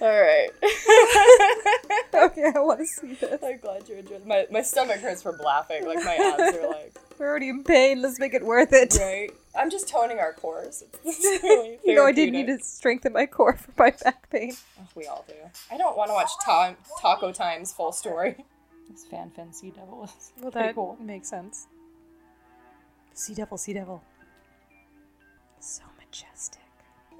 [0.00, 0.50] All right.
[2.14, 3.42] Okay, I want to see this.
[3.42, 4.24] I'm glad you enjoyed.
[4.24, 5.84] My my stomach hurts from laughing.
[5.84, 8.00] Like my abs are like We're already in pain.
[8.02, 8.96] Let's make it worth it.
[9.00, 9.30] right.
[9.56, 10.84] I'm just toning our cores.
[11.04, 14.54] It's really You know, I did need to strengthen my core for my back pain.
[14.94, 15.34] We all do.
[15.72, 18.44] I don't want to watch ta- Taco Time's full story.
[18.90, 20.96] This fanfin sea devil is Well, pretty that cool.
[21.00, 21.66] makes sense.
[23.12, 24.02] Sea devil, sea devil.
[25.66, 26.60] So majestic.
[27.10, 27.18] that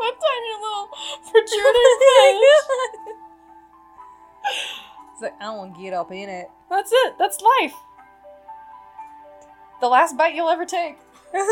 [0.00, 0.88] tiny little
[1.30, 1.90] protruding
[5.12, 6.50] It's like, I don't want to get up in it.
[6.70, 7.18] That's it.
[7.18, 7.74] That's life.
[9.82, 10.96] The last bite you'll ever take.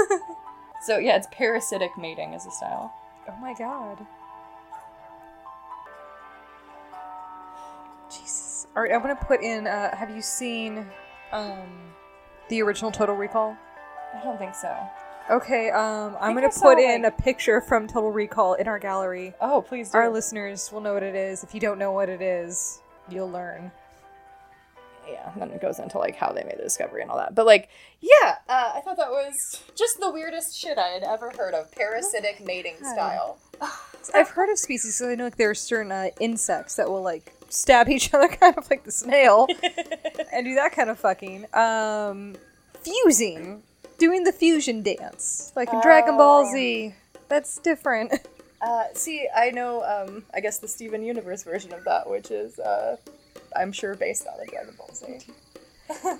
[0.82, 2.90] so yeah, it's parasitic mating as a style.
[3.28, 3.98] Oh my god.
[8.10, 8.66] Jesus.
[8.74, 10.86] Alright, I'm gonna put in, uh, have you seen,
[11.32, 11.92] um,
[12.48, 13.58] the original Total Recall?
[14.14, 14.74] I don't think so.
[15.28, 18.78] Okay, um, I'm gonna saw, put in like- a picture from Total Recall in our
[18.78, 19.34] gallery.
[19.40, 19.98] Oh, please do.
[19.98, 21.44] Our listeners will know what it is.
[21.44, 23.70] If you don't know what it is, you'll learn.
[25.08, 27.34] yeah, and then it goes into like how they made the discovery and all that.
[27.34, 27.68] But like,
[28.00, 31.70] yeah, uh, I thought that was just the weirdest shit I had ever heard of.
[31.72, 33.38] Parasitic mating style.
[34.14, 37.02] I've heard of species, so I know like there are certain uh, insects that will
[37.02, 39.46] like stab each other, kind of like the snail,
[40.32, 41.46] and do that kind of fucking.
[41.54, 42.34] Um,
[42.82, 43.62] fusing,
[44.00, 46.52] doing the fusion dance, like in Dragon Ball Oh.
[46.52, 46.94] Z.
[47.28, 48.12] That's different.
[48.62, 52.58] Uh, see, I know, um, I guess the Steven Universe version of that, which is,
[52.58, 52.98] uh,
[53.56, 55.20] I'm sure based on a Dragon Ball Z.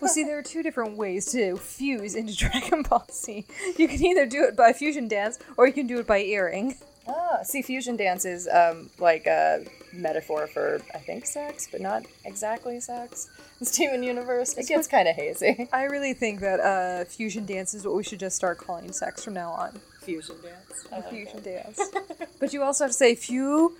[0.01, 3.45] well, see, there are two different ways to fuse into Dragon Ball Z.
[3.77, 6.77] You can either do it by fusion dance, or you can do it by earring.
[7.09, 12.05] Ah, see, fusion dance is um, like a metaphor for, I think, sex, but not
[12.25, 13.29] exactly sex.
[13.59, 15.69] The Steven Universe, it gets kind of hazy.
[15.73, 19.25] I really think that uh, fusion dance is what we should just start calling sex
[19.25, 19.81] from now on.
[20.03, 20.87] Fusion dance.
[20.93, 21.45] I like fusion it.
[21.45, 21.81] dance.
[22.41, 23.71] but you also have to say fusion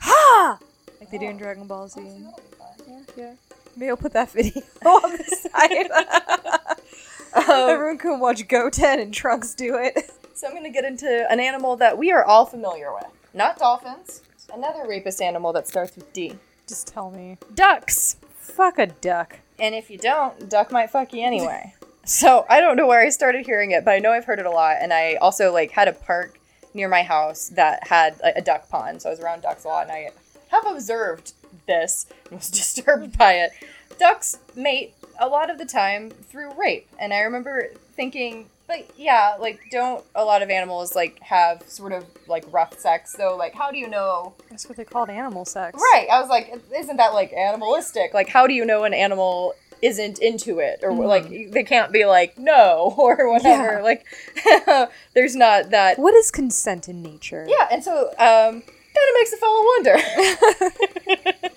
[0.00, 0.58] ha,
[1.00, 2.00] like they do in Dragon Ball Z.
[2.88, 3.32] Yeah, yeah.
[3.76, 6.76] Maybe I'll put that video on the side.
[7.48, 10.10] Everyone can watch Goten and Trunks do it.
[10.40, 13.04] So I'm going to get into an animal that we are all familiar with.
[13.34, 14.22] Not dolphins.
[14.50, 16.38] Another rapist animal that starts with D.
[16.66, 17.36] Just tell me.
[17.52, 18.16] Ducks.
[18.38, 19.40] Fuck a duck.
[19.58, 21.74] And if you don't, duck might fuck you anyway.
[22.06, 24.46] so I don't know where I started hearing it, but I know I've heard it
[24.46, 24.78] a lot.
[24.80, 26.40] And I also like had a park
[26.72, 29.68] near my house that had a, a duck pond, so I was around ducks a
[29.68, 30.08] lot, and I
[30.48, 31.34] have observed
[31.66, 33.50] this and was disturbed by it.
[33.98, 39.34] Ducks mate a lot of the time through rape, and I remember thinking, but yeah,
[39.40, 43.12] like don't a lot of animals like have sort of like rough sex?
[43.12, 45.76] So like, how do you know That's what they called animal sex.
[45.92, 46.06] Right.
[46.10, 48.14] I was like, isn't that like animalistic?
[48.14, 50.80] Like, how do you know an animal isn't into it?
[50.84, 53.78] Or like, they can't be like, no, or whatever.
[53.78, 53.82] Yeah.
[53.82, 54.06] Like,
[55.14, 55.98] there's not that.
[55.98, 57.46] What is consent in nature?
[57.48, 57.66] Yeah.
[57.72, 58.62] And so, um,
[58.94, 59.96] kind of makes a fellow wonder.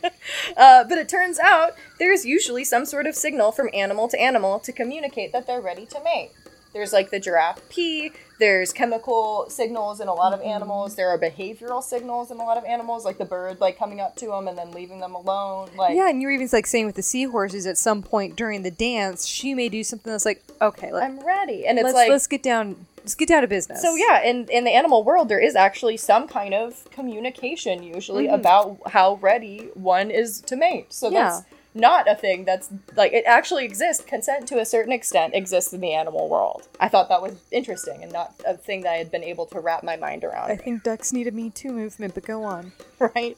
[0.58, 4.60] uh, but it turns out there's usually some sort of signal from animal to animal
[4.60, 6.32] to communicate that they're ready to mate.
[6.74, 8.12] There's like the giraffe pee.
[8.40, 10.50] There's chemical signals in a lot of mm-hmm.
[10.50, 10.96] animals.
[10.96, 14.16] There are behavioral signals in a lot of animals, like the bird like coming up
[14.18, 15.70] to them and then leaving them alone.
[15.78, 18.72] Like Yeah, and you're even like saying with the seahorses at some point during the
[18.72, 22.10] dance, she may do something that's like, okay, let, I'm ready, and it's let's like
[22.10, 23.82] let's get down, let's get down to business.
[23.82, 28.26] So yeah, in in the animal world, there is actually some kind of communication usually
[28.26, 28.36] mm-hmm.
[28.36, 30.92] about how ready one is to mate.
[30.92, 31.44] So that's
[31.76, 34.04] not a thing that's like it actually exists.
[34.04, 36.68] Consent to a certain extent exists in the animal world.
[36.80, 39.60] I thought that was interesting and not a thing that I had been able to
[39.60, 40.52] wrap my mind around.
[40.52, 42.74] I think ducks need a Me Too movement, but go on.
[43.00, 43.38] right?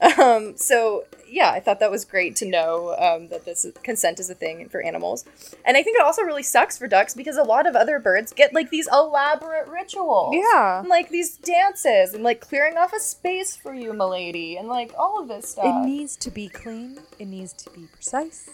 [0.00, 4.28] Um, so yeah, I thought that was great to know um, that this consent is
[4.30, 5.24] a thing for animals,
[5.64, 8.32] and I think it also really sucks for ducks because a lot of other birds
[8.32, 10.80] get like these elaborate rituals, Yeah.
[10.80, 14.92] and, like these dances, and like clearing off a space for you, milady, and like
[14.98, 15.64] all of this stuff.
[15.84, 16.98] It needs to be clean.
[17.18, 18.50] It needs to be precise.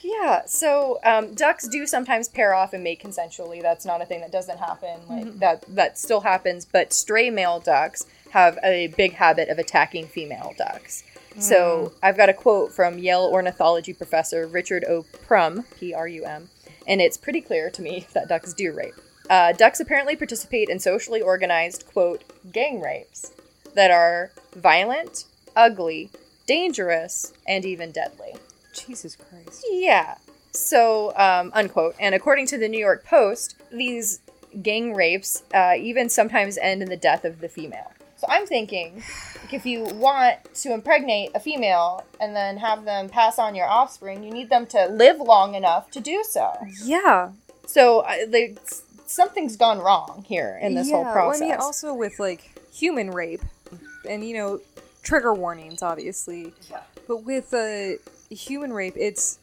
[0.00, 3.62] Yeah, so um, ducks do sometimes pair off and mate consensually.
[3.62, 5.00] That's not a thing that doesn't happen.
[5.08, 8.04] Like that that still happens, but stray male ducks
[8.34, 11.04] have a big habit of attacking female ducks.
[11.38, 15.04] So I've got a quote from Yale ornithology professor Richard O.
[15.26, 16.48] Prum, P R U M,
[16.86, 18.94] and it's pretty clear to me that ducks do rape.
[19.30, 23.32] Uh, ducks apparently participate in socially organized, quote, gang rapes
[23.74, 25.24] that are violent,
[25.56, 26.10] ugly,
[26.46, 28.34] dangerous, and even deadly.
[28.72, 29.64] Jesus Christ.
[29.70, 30.16] Yeah.
[30.50, 31.94] So, um, unquote.
[31.98, 34.20] And according to the New York Post, these
[34.62, 37.92] gang rapes uh, even sometimes end in the death of the female.
[38.24, 39.02] So I'm thinking,
[39.42, 43.66] like, if you want to impregnate a female and then have them pass on your
[43.66, 46.50] offspring, you need them to live long enough to do so.
[46.82, 47.32] Yeah.
[47.66, 48.54] So, they,
[49.06, 51.40] something's gone wrong here in this whole process.
[51.40, 53.42] Well, I mean, also with like human rape,
[54.08, 54.60] and you know,
[55.02, 56.54] trigger warnings, obviously.
[56.70, 56.80] Yeah.
[57.06, 57.98] But with uh,
[58.30, 59.38] human rape, it's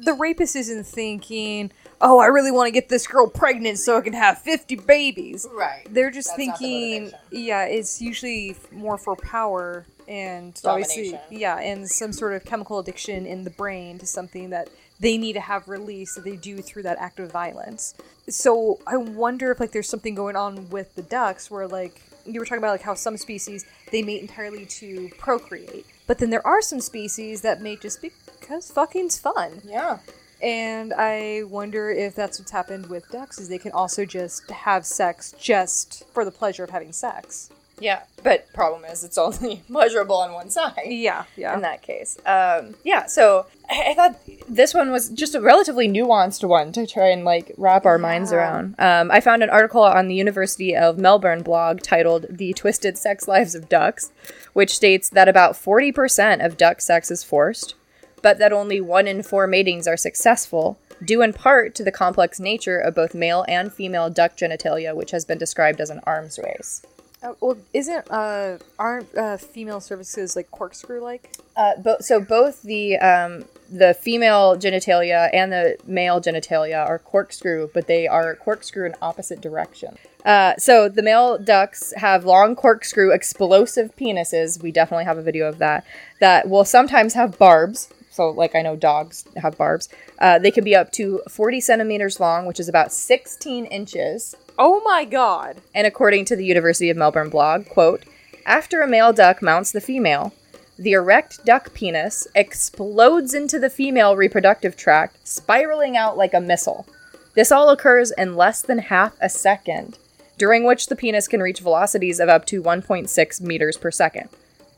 [0.00, 1.70] the rapist isn't thinking,
[2.02, 5.46] "Oh, I really want to get this girl pregnant so I can have fifty babies."
[5.54, 5.86] right.
[5.88, 11.38] They're just That's not the thinking, yeah, it's usually more for power and obviously, Domination.
[11.38, 14.68] yeah, and some sort of chemical addiction in the brain to something that
[15.00, 17.94] they need to have released that they do through that act of violence.
[18.28, 22.38] So I wonder if like there's something going on with the ducks where like you
[22.38, 26.46] were talking about like how some species they mate entirely to procreate, but then there
[26.46, 29.62] are some species that mate just because fucking's fun.
[29.64, 29.98] Yeah.
[30.42, 34.84] And I wonder if that's what's happened with ducks is they can also just have
[34.84, 37.50] sex just for the pleasure of having sex.
[37.82, 38.02] Yeah.
[38.22, 40.78] But problem is, it's only pleasurable on one side.
[40.86, 41.54] Yeah, yeah.
[41.54, 42.16] In that case.
[42.24, 46.86] Um, yeah, so I, I thought this one was just a relatively nuanced one to
[46.86, 48.76] try and like wrap our minds around.
[48.78, 53.26] Um, I found an article on the University of Melbourne blog titled The Twisted Sex
[53.26, 54.12] Lives of Ducks,
[54.52, 57.74] which states that about 40% of duck sex is forced,
[58.22, 62.40] but that only one in four matings are successful, due in part to the complex
[62.40, 66.38] nature of both male and female duck genitalia, which has been described as an arms
[66.42, 66.82] race.
[67.22, 71.36] Uh, well, isn't uh aren't uh, female services like corkscrew like?
[71.56, 77.70] Uh, bo- so both the um, the female genitalia and the male genitalia are corkscrew,
[77.72, 79.96] but they are corkscrew in opposite direction.
[80.24, 84.60] Uh, so the male ducks have long corkscrew explosive penises.
[84.60, 85.84] We definitely have a video of that.
[86.20, 87.88] That will sometimes have barbs.
[88.12, 89.88] So, like I know dogs have barbs.
[90.18, 94.36] Uh, they can be up to 40 centimeters long, which is about 16 inches.
[94.58, 95.62] Oh my god!
[95.74, 98.04] And according to the University of Melbourne blog, quote,
[98.44, 100.34] after a male duck mounts the female,
[100.78, 106.86] the erect duck penis explodes into the female reproductive tract, spiraling out like a missile.
[107.34, 109.96] This all occurs in less than half a second,
[110.36, 114.28] during which the penis can reach velocities of up to 1.6 meters per second.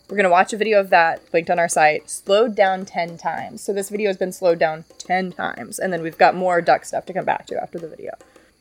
[0.09, 3.17] We're going to watch a video of that linked on our site, slowed down 10
[3.17, 3.63] times.
[3.63, 6.85] So this video has been slowed down 10 times, and then we've got more duck
[6.85, 8.13] stuff to come back to after the video.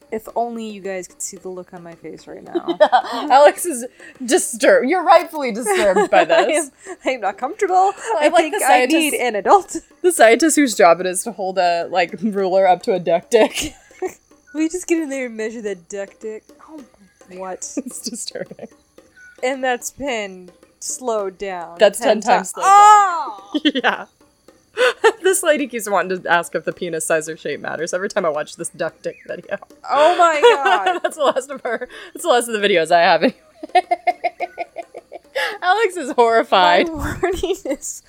[0.10, 2.78] If only you guys could see the look on my face right now.
[3.30, 3.86] Alex is
[4.24, 4.88] disturbed.
[4.88, 6.72] You're rightfully disturbed by I this.
[7.04, 7.92] I am not comfortable.
[8.18, 9.76] I, like think I need an adult.
[10.02, 13.30] the scientist whose job it is to hold a like ruler up to a duck
[13.30, 13.74] dick.
[14.54, 16.44] We just get in there and measure that duck dick.
[16.70, 16.86] Oh,
[17.32, 17.74] what?
[17.76, 18.68] it's disturbing.
[19.42, 20.52] and that's been
[20.84, 21.78] slowed down.
[21.80, 22.72] That's 10 times slowed down.
[22.72, 23.60] Oh!
[23.74, 24.06] yeah.
[25.22, 28.26] this lady keeps wanting to ask if the penis size or shape matters every time
[28.26, 29.58] I watch this duck dick video.
[29.90, 31.00] Oh my god.
[31.04, 31.88] that's the last of her.
[32.14, 33.24] That's the last of the videos I have.
[33.24, 33.38] Anyway.
[35.62, 36.88] Alex is horrified.
[36.88, 38.02] My warningness.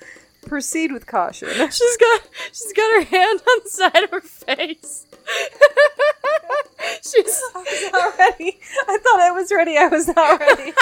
[0.45, 1.49] Proceed with caution.
[1.49, 2.21] She's got
[2.51, 5.07] she's got her hand on the side of her face.
[7.01, 7.41] she's
[7.91, 8.59] not ready.
[8.87, 9.77] I thought I was ready.
[9.77, 10.73] I was not ready.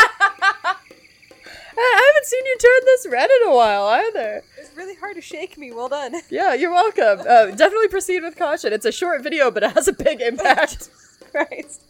[2.54, 4.44] I haven't seen you turn this red in a while either.
[4.60, 5.72] It's really hard to shake me.
[5.72, 6.16] Well done.
[6.30, 7.20] Yeah, you're welcome.
[7.28, 8.74] Uh, definitely proceed with caution.
[8.74, 10.90] It's a short video, but it has a big impact.
[11.32, 11.82] Christ.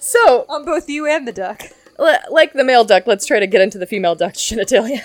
[0.00, 1.62] So, On both you and the duck.
[1.98, 5.02] li- like the male duck, let's try to get into the female duck's genitalia.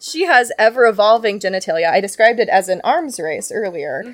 [0.00, 1.90] she has ever evolving genitalia.
[1.90, 4.04] I described it as an arms race earlier.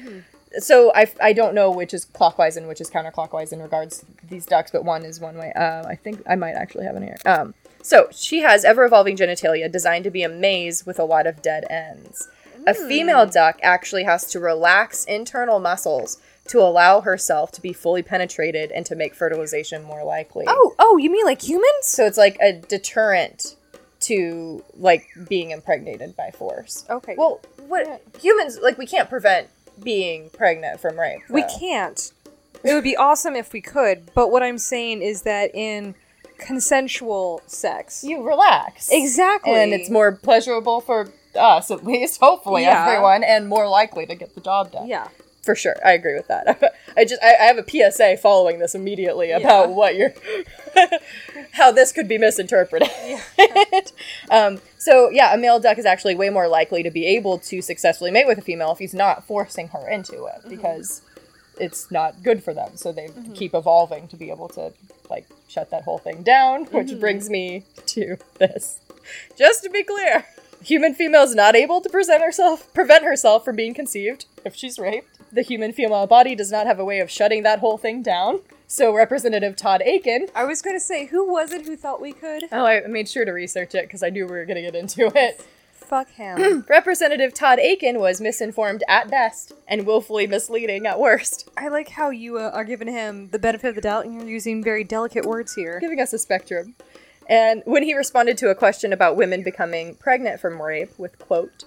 [0.59, 4.07] So I, I don't know which is clockwise and which is counterclockwise in regards to
[4.29, 5.51] these ducks, but one is one way.
[5.57, 7.17] Uh, I think I might actually have an here.
[7.25, 11.26] Um, so she has ever evolving genitalia designed to be a maze with a lot
[11.26, 12.28] of dead ends.
[12.66, 12.89] A hmm.
[12.89, 16.18] female duck actually has to relax internal muscles
[16.49, 20.45] to allow herself to be fully penetrated and to make fertilization more likely.
[20.49, 21.83] Oh, oh, you mean like humans?
[21.83, 23.57] So it's like a deterrent
[24.01, 26.85] to like being impregnated by force.
[26.91, 27.14] Okay.
[27.16, 29.49] Well, what humans like we can't prevent
[29.83, 31.20] being pregnant from rape.
[31.28, 32.12] We can't.
[32.64, 35.95] It would be awesome if we could, but what I'm saying is that in
[36.47, 38.88] consensual sex, You relax.
[38.90, 42.86] exactly, And it's more pleasurable for us at least, hopefully Yeah.
[42.86, 44.86] everyone, and more likely to get the job done.
[44.88, 45.09] yeah.
[45.43, 45.74] For sure.
[45.84, 46.47] I agree with that.
[46.97, 50.12] I just I, I have a PSA following this immediately about what you're
[51.53, 52.88] how this could be misinterpreted.
[54.30, 57.61] um, so yeah, a male duck is actually way more likely to be able to
[57.61, 61.03] successfully mate with a female if he's not forcing her into it because
[61.58, 62.76] it's not good for them.
[62.76, 63.33] So they mm-hmm.
[63.33, 64.72] keep evolving to be able to
[65.11, 67.00] like shut that whole thing down, which mm-hmm.
[67.00, 68.80] brings me to this.
[69.37, 70.24] Just to be clear,
[70.62, 74.79] human female is not able to present herself prevent herself from being conceived if she's
[74.79, 75.08] raped.
[75.33, 78.41] The human female body does not have a way of shutting that whole thing down.
[78.66, 82.45] So Representative Todd Akin I was gonna say, who was it who thought we could?
[82.53, 84.74] Oh, I made sure to research it because I knew we were going to get
[84.74, 85.45] into it.
[85.93, 86.64] Fuck him.
[86.71, 92.09] Representative Todd Akin was misinformed at best and willfully misleading at worst, I like how
[92.09, 95.27] you uh, are giving him the benefit of the doubt, and you're using very delicate
[95.27, 95.79] words here.
[95.81, 96.77] giving us a spectrum.
[97.29, 101.64] And when he responded to a question about women becoming pregnant from rape with quote,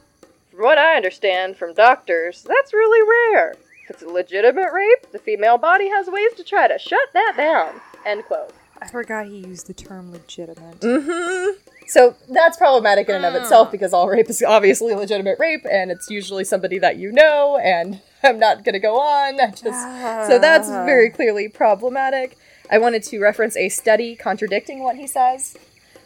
[0.49, 3.51] "From what I understand from doctors, that's really rare.
[3.83, 7.35] If it's a legitimate rape, the female body has ways to try to shut that
[7.37, 8.55] down." End quote.
[8.85, 10.79] I forgot he used the term legitimate.
[10.79, 11.57] Mm-hmm.
[11.87, 13.41] So that's problematic in and of Ah.
[13.41, 17.57] itself because all rape is obviously legitimate rape, and it's usually somebody that you know.
[17.57, 19.39] And I'm not gonna go on.
[19.39, 22.37] I just so that's very clearly problematic.
[22.71, 25.55] I wanted to reference a study contradicting what he says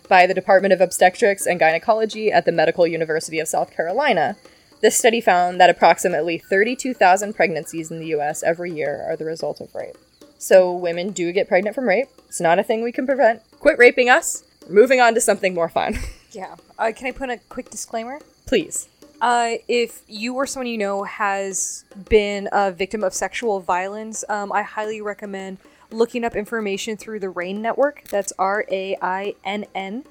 [0.10, 4.35] by the Department of Obstetrics and Gynecology at the Medical University of South Carolina.
[4.81, 9.61] This study found that approximately 32,000 pregnancies in the US every year are the result
[9.61, 9.97] of rape.
[10.38, 12.07] So women do get pregnant from rape.
[12.30, 13.41] It's not a thing we can prevent.
[13.60, 14.43] Quit raping us.
[14.69, 15.97] Moving on to something more fun.
[16.31, 16.57] Yeah.
[16.77, 18.19] Uh, can I put in a quick disclaimer?
[18.45, 18.88] Please.
[19.19, 24.51] Uh, if you or someone you know has been a victim of sexual violence, um,
[24.51, 25.57] I highly recommend
[25.89, 28.03] looking up information through the RAINN network.
[28.10, 30.03] That's R A I N N.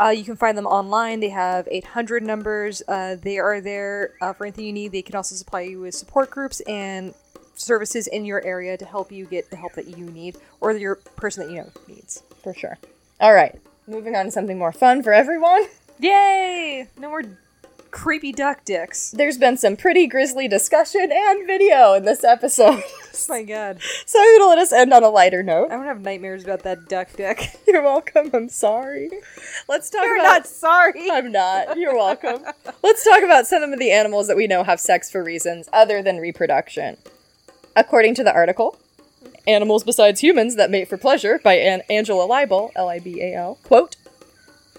[0.00, 1.18] Uh, you can find them online.
[1.18, 2.82] They have 800 numbers.
[2.86, 4.92] Uh, they are there uh, for anything you need.
[4.92, 7.14] They can also supply you with support groups and
[7.58, 10.96] services in your area to help you get the help that you need or your
[11.16, 12.22] person that you know needs.
[12.42, 12.78] For sure.
[13.20, 13.58] All right.
[13.86, 15.64] Moving on to something more fun for everyone.
[15.98, 16.88] Yay!
[16.98, 17.22] No more
[17.90, 19.10] creepy duck dicks.
[19.10, 22.82] There's been some pretty grisly discussion and video in this episode.
[23.20, 23.80] Oh my god.
[24.06, 25.64] so I'm gonna let us end on a lighter note.
[25.72, 27.58] I'm gonna have nightmares about that duck dick.
[27.66, 28.30] You're welcome.
[28.32, 29.10] I'm sorry.
[29.68, 30.22] Let's talk You're about.
[30.28, 31.10] not sorry.
[31.10, 31.76] I'm not.
[31.76, 32.44] You're welcome.
[32.84, 36.00] Let's talk about some of the animals that we know have sex for reasons other
[36.00, 36.96] than reproduction.
[37.78, 38.76] According to the article,
[39.46, 43.34] Animals Besides Humans That Mate for Pleasure by An- Angela Libal, L I B A
[43.36, 43.94] L, quote,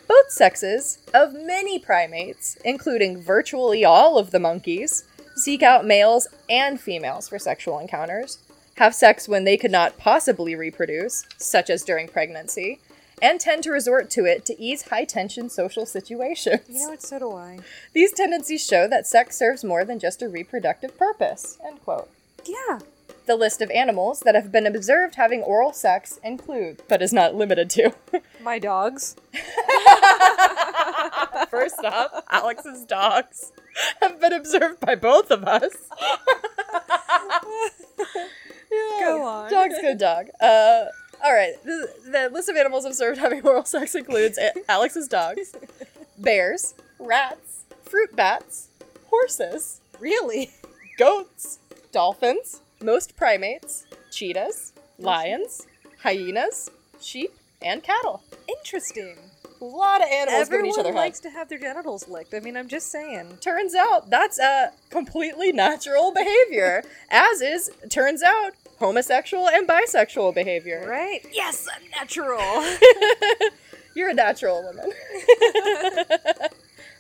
[0.06, 5.06] both sexes of many primates, including virtually all of the monkeys,
[5.38, 8.40] seek out males and females for sexual encounters,
[8.76, 12.82] have sex when they could not possibly reproduce, such as during pregnancy,
[13.22, 16.64] and tend to resort to it to ease high tension social situations.
[16.68, 17.02] You know what?
[17.02, 17.60] So do I.
[17.94, 21.58] These tendencies show that sex serves more than just a reproductive purpose.
[21.66, 22.10] End quote.
[22.46, 22.80] Yeah.
[23.26, 27.36] The list of animals that have been observed having oral sex include, but is not
[27.36, 27.94] limited to,
[28.42, 29.16] My dogs.
[31.50, 33.52] First up, Alex's dogs
[34.02, 35.74] have been observed by both of us.
[38.72, 39.52] Yeah, Go on.
[39.52, 40.28] Dog's good dog.
[40.42, 40.86] Uh,
[41.24, 41.54] all right.
[41.64, 45.54] The, the list of animals observed having oral sex includes A- Alex's dogs,
[46.18, 48.70] bears, rats, fruit bats,
[49.10, 50.52] horses, Really?
[50.98, 51.60] goats,
[51.92, 55.68] dolphins, most primates, cheetahs, lions,
[56.02, 56.70] hyenas,
[57.02, 58.24] sheep, and cattle.
[58.48, 59.18] Interesting.
[59.62, 62.34] A lot of animals giving each other likes to have their genitals licked.
[62.34, 63.38] I mean, I'm just saying.
[63.42, 70.86] Turns out that's a completely natural behavior, as is, turns out, homosexual and bisexual behavior.
[70.88, 71.26] Right?
[71.34, 72.40] Yes, I'm natural.
[73.96, 74.92] You're a natural woman.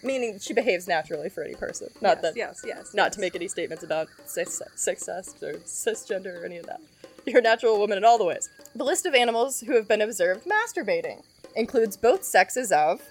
[0.03, 1.89] Meaning she behaves naturally for any person.
[2.01, 2.93] Not yes, that yes, yes.
[2.93, 3.15] not yes.
[3.15, 6.81] to make any statements about cis- success or cisgender or any of that.
[7.25, 8.49] You're a natural woman in all the ways.
[8.75, 11.23] The list of animals who have been observed masturbating
[11.55, 13.01] includes both sexes of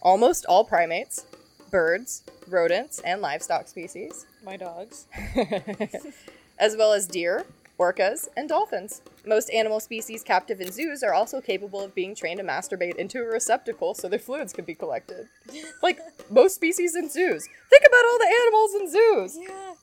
[0.00, 1.26] almost all primates,
[1.70, 5.06] birds, rodents, and livestock species, My dogs.
[6.58, 7.46] as well as deer,
[7.82, 9.02] orcas, and dolphins.
[9.26, 13.18] Most animal species captive in zoos are also capable of being trained to masturbate into
[13.18, 15.28] a receptacle so their fluids can be collected.
[15.82, 15.98] Like
[16.30, 17.48] most species in zoos.
[17.70, 19.38] Think about all the animals in zoos.
[19.40, 19.74] Yeah.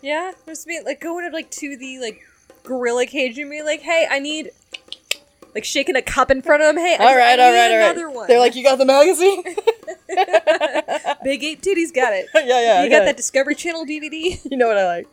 [0.00, 0.32] yeah.
[0.46, 2.20] Just be like going up like to the like
[2.62, 4.50] gorilla cage and be like, hey, I need
[5.54, 6.82] like shaking a cup in front of them.
[6.82, 7.90] Hey, I, All right, I all need right, all right.
[7.90, 8.26] another one.
[8.28, 9.42] They're like, you got the magazine?
[11.24, 12.26] big ape titties got it.
[12.34, 12.84] yeah, yeah.
[12.84, 14.40] you got that Discovery Channel DVD?
[14.50, 15.08] You know what I like.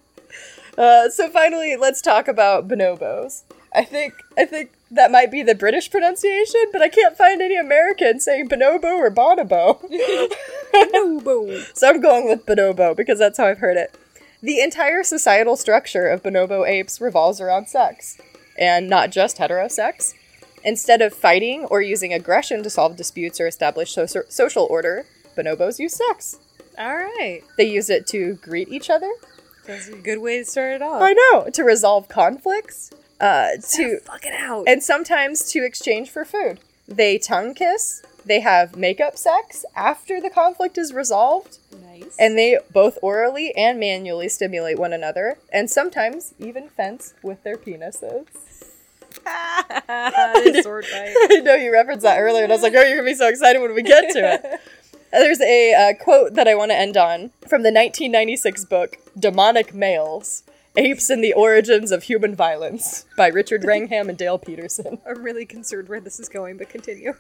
[0.80, 3.44] Uh, so finally, let's talk about bonobos.
[3.76, 7.58] I think I think that might be the British pronunciation, but I can't find any
[7.58, 9.80] American saying bonobo or bonobo.
[10.74, 11.70] Bonobo.
[11.78, 13.94] so I'm going with bonobo because that's how I've heard it.
[14.42, 18.18] The entire societal structure of bonobo apes revolves around sex,
[18.58, 20.14] and not just heterosex.
[20.64, 25.06] Instead of fighting or using aggression to solve disputes or establish so- social order,
[25.38, 26.40] bonobos use sex.
[26.78, 27.42] All right.
[27.58, 29.12] They use it to greet each other,
[29.70, 31.02] That's a good way to start it off.
[31.02, 32.90] I know to resolve conflicts,
[33.20, 34.66] uh, to Fuck it out.
[34.68, 36.60] and sometimes to exchange for food.
[36.88, 38.02] They tongue kiss.
[38.26, 42.16] They have makeup sex after the conflict is resolved, nice.
[42.20, 47.58] and they both orally and manually stimulate one another, and sometimes even fence with their
[47.58, 48.26] penises.
[50.44, 51.14] This sword fight.
[51.32, 53.28] I know you referenced that earlier, and I was like, "Oh, you're gonna be so
[53.28, 54.60] excited when we get to it."
[55.12, 59.74] There's a uh, quote that I want to end on from the 1996 book "Demonic
[59.74, 60.44] Males:
[60.76, 65.00] Apes and the Origins of Human Violence" by Richard Wrangham and Dale Peterson.
[65.08, 67.14] I'm really concerned where this is going, but continue.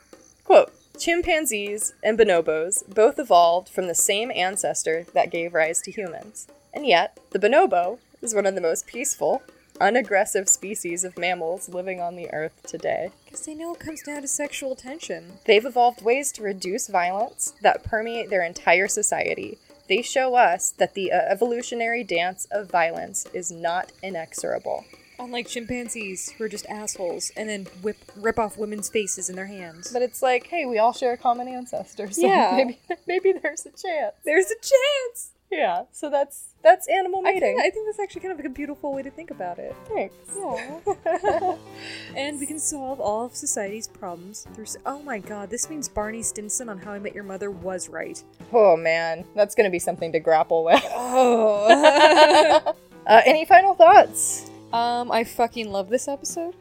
[0.43, 6.47] Quote Chimpanzees and bonobos both evolved from the same ancestor that gave rise to humans.
[6.73, 9.41] And yet, the bonobo is one of the most peaceful,
[9.81, 13.11] unaggressive species of mammals living on the earth today.
[13.25, 15.33] Because they know it comes down to sexual tension.
[15.45, 19.57] They've evolved ways to reduce violence that permeate their entire society.
[19.87, 24.85] They show us that the uh, evolutionary dance of violence is not inexorable.
[25.17, 29.47] Unlike chimpanzees, who are just assholes and then whip rip off women's faces in their
[29.47, 29.91] hands.
[29.91, 32.53] But it's like, hey, we all share a common ancestor, so Yeah.
[32.55, 34.15] maybe maybe there's a chance.
[34.23, 35.31] There's a chance.
[35.51, 37.41] Yeah, so that's that's animal mating.
[37.41, 39.75] think, I think that's actually kind of like a beautiful way to think about it.
[39.87, 40.13] Thanks.
[40.37, 41.55] Yeah.
[42.15, 44.65] and we can solve all of society's problems through.
[44.85, 48.23] Oh my god, this means Barney Stinson on How I Met Your Mother was right.
[48.53, 50.83] Oh man, that's gonna be something to grapple with.
[51.01, 51.65] Oh.
[53.07, 54.51] uh, any final thoughts?
[54.71, 56.53] um, I fucking love this episode.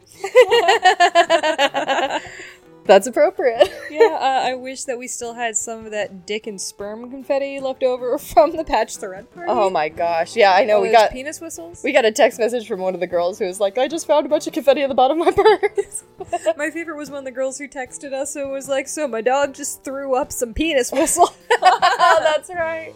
[2.89, 3.71] That's appropriate.
[3.91, 7.59] yeah, uh, I wish that we still had some of that dick and sperm confetti
[7.59, 9.47] left over from the patch thread party.
[9.47, 10.35] Oh my gosh.
[10.35, 10.77] Yeah, I know.
[10.77, 11.83] Oh, we got penis whistles.
[11.83, 14.07] we got a text message from one of the girls who was like, "I just
[14.07, 16.03] found a bunch of confetti at the bottom of my purse."
[16.57, 19.21] My favorite was one of the girls who texted us who was like, "So my
[19.21, 21.29] dog just threw up some penis whistle."
[21.61, 22.95] That's right.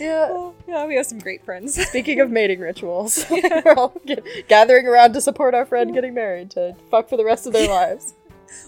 [0.00, 0.28] Yeah.
[0.30, 1.74] Oh, yeah, we have some great friends.
[1.74, 6.50] Speaking of mating rituals, we're all get, gathering around to support our friend getting married
[6.52, 8.14] to fuck for the rest of their lives.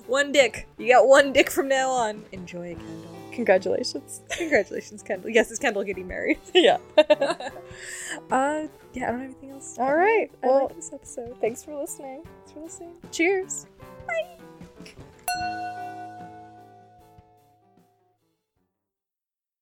[0.06, 0.66] One dick.
[0.78, 2.24] You got one dick from now on.
[2.32, 3.10] Enjoy, it, Kendall.
[3.32, 4.22] Congratulations.
[4.30, 5.30] Congratulations, Kendall.
[5.30, 6.38] Yes, it's Kendall getting married.
[6.54, 6.78] yeah.
[8.30, 9.76] Uh, yeah, I don't have anything else.
[9.76, 10.30] All right.
[10.42, 11.36] I Well, like this episode.
[11.40, 12.22] thanks for listening.
[12.22, 12.92] Thanks for listening.
[13.10, 13.66] Cheers.
[14.06, 14.38] Bye.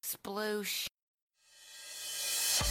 [0.04, 0.88] Sploosh.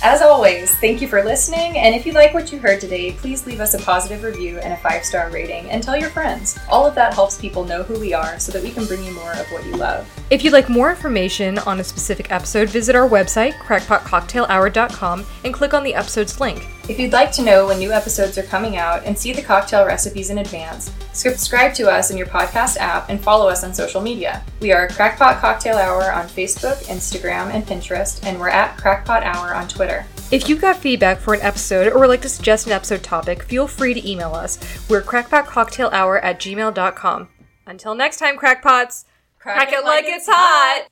[0.03, 3.45] As always, thank you for listening, and if you like what you heard today, please
[3.45, 6.57] leave us a positive review and a five star rating, and tell your friends.
[6.69, 9.11] All of that helps people know who we are so that we can bring you
[9.11, 10.09] more of what you love.
[10.31, 15.75] If you'd like more information on a specific episode, visit our website, crackpotcocktailhour.com, and click
[15.75, 16.67] on the episode's link.
[16.91, 19.85] If you'd like to know when new episodes are coming out and see the cocktail
[19.85, 24.01] recipes in advance, subscribe to us in your podcast app and follow us on social
[24.01, 24.43] media.
[24.59, 29.55] We are Crackpot Cocktail Hour on Facebook, Instagram, and Pinterest, and we're at Crackpot Hour
[29.55, 30.05] on Twitter.
[30.33, 33.43] If you've got feedback for an episode or would like to suggest an episode topic,
[33.43, 34.59] feel free to email us.
[34.89, 37.29] We're crackpotcocktailhour at gmail.com.
[37.67, 39.05] Until next time, crackpots,
[39.39, 40.90] crack, it like it's hot!